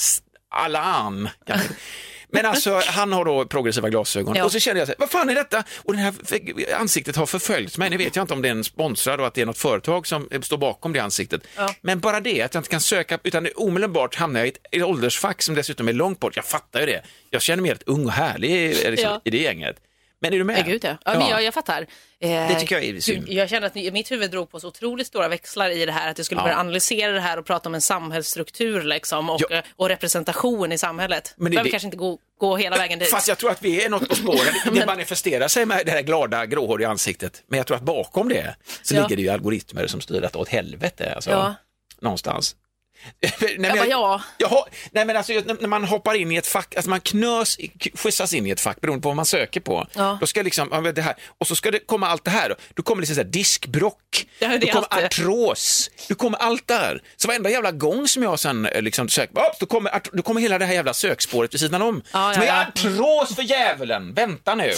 [0.50, 1.28] Allan.
[2.34, 4.44] Men alltså, han har då progressiva glasögon Ja.
[4.44, 5.64] och så känner jag så här, vad fan är detta?
[5.76, 6.14] Och det här
[6.78, 7.90] ansiktet har förföljt mig.
[7.90, 10.06] Nu vet jag inte om det är en sponsrad och att det är något företag
[10.06, 11.42] som eh, står bakom det ansiktet.
[11.56, 11.74] Ja.
[11.80, 14.82] Men bara det, att jag inte kan söka, utan omedelbart hamnar jag i ett, ett
[14.82, 16.36] åldersfack som dessutom är långt bort.
[16.36, 17.02] Jag fattar ju det.
[17.30, 19.20] Jag känner mig helt ung och härlig eh, liksom, Ja.
[19.24, 19.76] i det gänget.
[20.22, 20.58] Men är du med?
[20.58, 20.96] Ja, gud ja.
[21.04, 21.86] ja, Men jag, jag fattar.
[22.20, 23.28] Eh, Det tycker jag är synd.
[23.28, 26.18] Jag känner att mitt huvud drog på så otroligt stora växlar i det här att
[26.18, 26.44] jag skulle Ja.
[26.44, 29.56] börja analysera det här och prata om en samhällsstruktur liksom, och, Ja.
[29.56, 31.34] eh, och representation i samhället.
[31.36, 33.10] Men det- Behöver kanske inte gå, gå hela vägen dit.
[33.10, 34.38] Fast jag tror att vi är något på spåren.
[34.64, 37.42] Det Men- manifesterar sig med det här glada gråhåriga ansiktet.
[37.46, 40.48] Men jag tror att bakom det så ligger det ju algoritmer som styr detta åt
[40.48, 41.12] helvete.
[41.14, 41.54] Alltså.
[42.00, 42.56] Någonstans.
[43.40, 44.22] Nej, men Ja, jag- ja.
[44.38, 47.56] Jaha, nej men alltså när man hoppar in i ett fack, alltså man knös,
[47.94, 49.86] skjutsas in i ett fack beroende på vad man söker på.
[49.92, 50.18] Ja.
[50.20, 52.48] Då ska liksom, men det här, och så ska det komma allt det här.
[52.48, 55.06] Då, då kommer liksom så här diskbrock, Ja, det då kommer allt det.
[55.06, 57.02] artros, då kommer allt där.
[57.16, 60.40] Så varenda jävla gång som jag sen eh, liksom söker, upp, då, kommer, då kommer
[60.40, 62.02] hela det här jävla sökspåret vid sidan om.
[62.12, 62.66] Ja, ja, är ja.
[62.68, 64.72] artros för djävulen, vänta nu.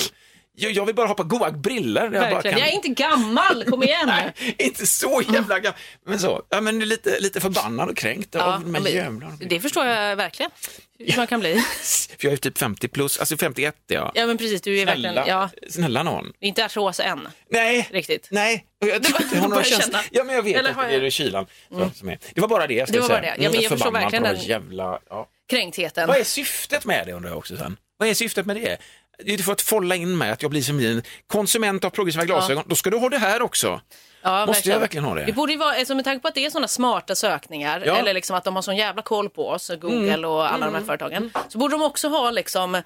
[0.56, 2.02] Jag, jag vill bara ha på goa briller.
[2.02, 2.42] Jag, bara Verkligen.
[2.56, 2.60] kan...
[2.60, 4.06] Jag är inte gammal, kom igen.
[4.06, 5.78] Nej, inte så jävla gammal.
[6.06, 9.36] Men så, ja men lite, lite förbannad och kränkt Ja, av de här men jävlarna.
[9.40, 10.50] det förstår jag verkligen.
[10.98, 11.54] Hur man kan bli.
[12.18, 14.12] För jag är typ 50 plus, alltså 51 är jag.
[14.14, 16.24] Ja men precis, du är verkligen, Snälla, ja, snälla någon.
[16.40, 17.28] det är inte artros än.
[17.50, 18.28] Nej, Riktigt.
[18.30, 18.64] nej.
[18.78, 20.00] Jag tror inte jag har några känslor.
[20.10, 21.46] Ja, men jag vet Eller att det är kylan.
[21.70, 22.18] så- Som är.
[22.34, 23.20] Det var bara det jag skulle Det var säga.
[23.20, 23.26] det.
[23.28, 25.28] Ja, men Mm, jag förstår verkligen den- de Jävla, ja.
[26.06, 27.76] Vad är syftet med det undrar jag också sen.
[27.96, 28.76] Vad är syftet med det?
[29.18, 32.64] Är för att folla in mig, att jag blir som en konsument av progressiva glasögon.
[32.66, 33.80] Då ska du ha det här också.
[34.22, 35.24] Ja, Måste jag verkligen ha det?
[35.24, 37.96] Det borde ju vara, alltså med tanke på att det är sådana smarta sökningar, Ja.
[37.96, 40.82] eller liksom att de har sån jävla koll på oss, Google och alla de här
[40.82, 42.82] företagen, så borde de också ha liksom, eh,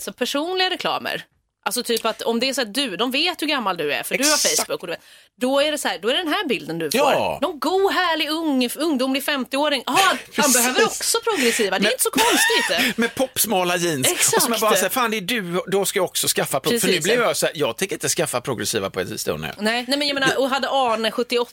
[0.00, 1.24] så personliga reklamer.
[1.62, 4.02] Alltså typ att om det är så att du, de vet hur gammal du är
[4.02, 4.56] för du har Exakt.
[4.66, 4.96] Facebook och du
[5.40, 7.00] då är det så här, då är det den här bilden du får.
[7.00, 7.38] Ja.
[7.42, 9.82] Någon god, härlig, ung, ungdomlig 50-åring.
[9.86, 9.98] Ah,
[10.36, 12.96] han behöver också progressiva, det är Men- inte så konstigt.
[12.98, 14.12] Med popsmala jeans.
[14.12, 14.36] Exakt.
[14.36, 16.60] Och så man bara säger, fan det är du, då ska jag också skaffa.
[16.60, 19.40] Pro- för nu blev jag så här, jag tänker inte skaffa progressiva på en stund
[19.42, 19.48] nu.
[19.58, 21.52] Nej, nej men jag menar, och hade Arne 78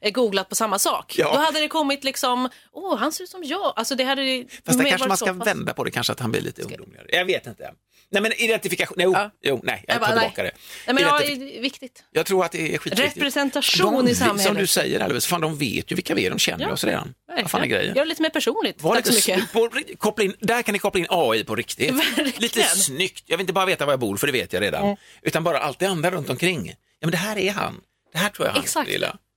[0.00, 1.32] eh, googlat på samma sak, Ja.
[1.32, 3.72] då hade det kommit liksom, åh han ser ut som jag.
[3.76, 6.40] Alltså det hade Fast mer kanske man ska vända på det, kanske att han blir
[6.40, 7.06] lite ungdomligare.
[7.08, 7.70] Jag vet inte.
[8.12, 9.30] Nej men identifikation, jo, Ja.
[9.42, 10.52] jo nej, jag Jag tar bara, tillbaka nej.
[10.54, 10.92] det.
[10.92, 12.04] Nej, men ja, det är viktigt.
[12.10, 13.16] Jag tror att det är skitviktigt.
[13.16, 14.42] Representation de, i samhället.
[14.42, 16.84] Som du säger Elvis, fan de vet ju vilka vi är, de känner Ja, oss
[16.84, 17.14] redan.
[17.36, 17.94] Vad fan är grejen?
[17.96, 18.82] Gör det lite mer personligt.
[18.82, 19.52] Var Tack så lite, mycket.
[19.52, 21.90] på, koppla in, där kan ni koppla in AI på riktigt.
[21.94, 22.32] Verkligen.
[22.38, 23.24] Lite snyggt.
[23.26, 24.96] Jag vill inte bara veta var jag bor, för det vet jag redan.
[25.22, 26.68] Utan bara allt det andra runt omkring.
[26.68, 26.74] Ja,
[27.06, 27.80] men det här är han.
[28.12, 28.90] Det här tror jag han Exakt.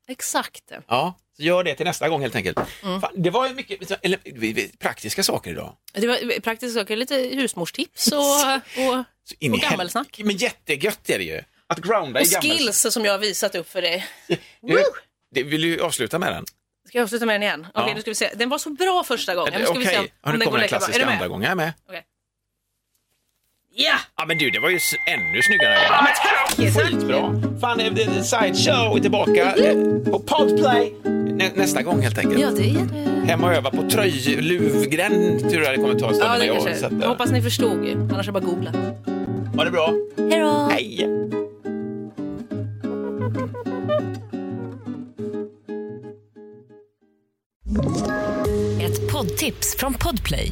[0.08, 0.64] Exakt.
[0.88, 2.60] Ja, så gör det till nästa gång helt enkelt.
[2.84, 3.02] Mm.
[3.02, 5.76] Fan, det var ju mycket eller, vi- vi- praktiska saker idag.
[5.94, 9.06] Det var praktiska saker, lite husmorstips och, och, och
[9.40, 10.20] i hel- gammelsnack.
[10.24, 11.42] Men jättegött är det ju.
[11.68, 12.58] Att grounda i Och gammel...
[12.58, 14.06] skills som jag har visat upp för dig.
[14.62, 14.84] Du,
[15.32, 16.46] det, vill du avsluta med den?
[16.88, 17.68] Ska jag avsluta med den igen?
[17.74, 17.96] Okej, Ja.
[17.96, 18.30] nu ska vi se.
[18.36, 19.54] Den var så bra första gången.
[19.62, 19.94] Nu Okej,
[20.24, 21.44] ja, nu den kommer den klassiska andra gången.
[21.44, 21.74] Jag är med.
[21.88, 22.04] Okej.
[23.76, 23.94] Ja!
[24.18, 25.74] Ja men du, det var ju s- ännu snyggare.
[25.74, 26.90] Ja, men tack, tack.
[26.92, 27.42] Skitbra.
[27.62, 29.74] Fan, eh, det- det- Sideshow är tillbaka eh,
[30.12, 30.94] på Podplay
[31.34, 32.40] Nä, nästa gång helt enkelt.
[32.42, 33.28] Ja, det är det.
[33.28, 36.56] Hem och öva på tröjluvgren tror jag det kommer ta en stund Ja, det innan
[36.56, 36.76] jag kanske.
[36.84, 36.98] sätter.
[37.02, 37.92] Jag hoppas ni förstod ju.
[37.94, 38.72] Annars är det bara googla.
[39.58, 39.94] Ha det bra.
[40.18, 40.70] Hej då!
[40.72, 41.10] Hej!
[48.82, 50.52] Ett poddtips från Podplay.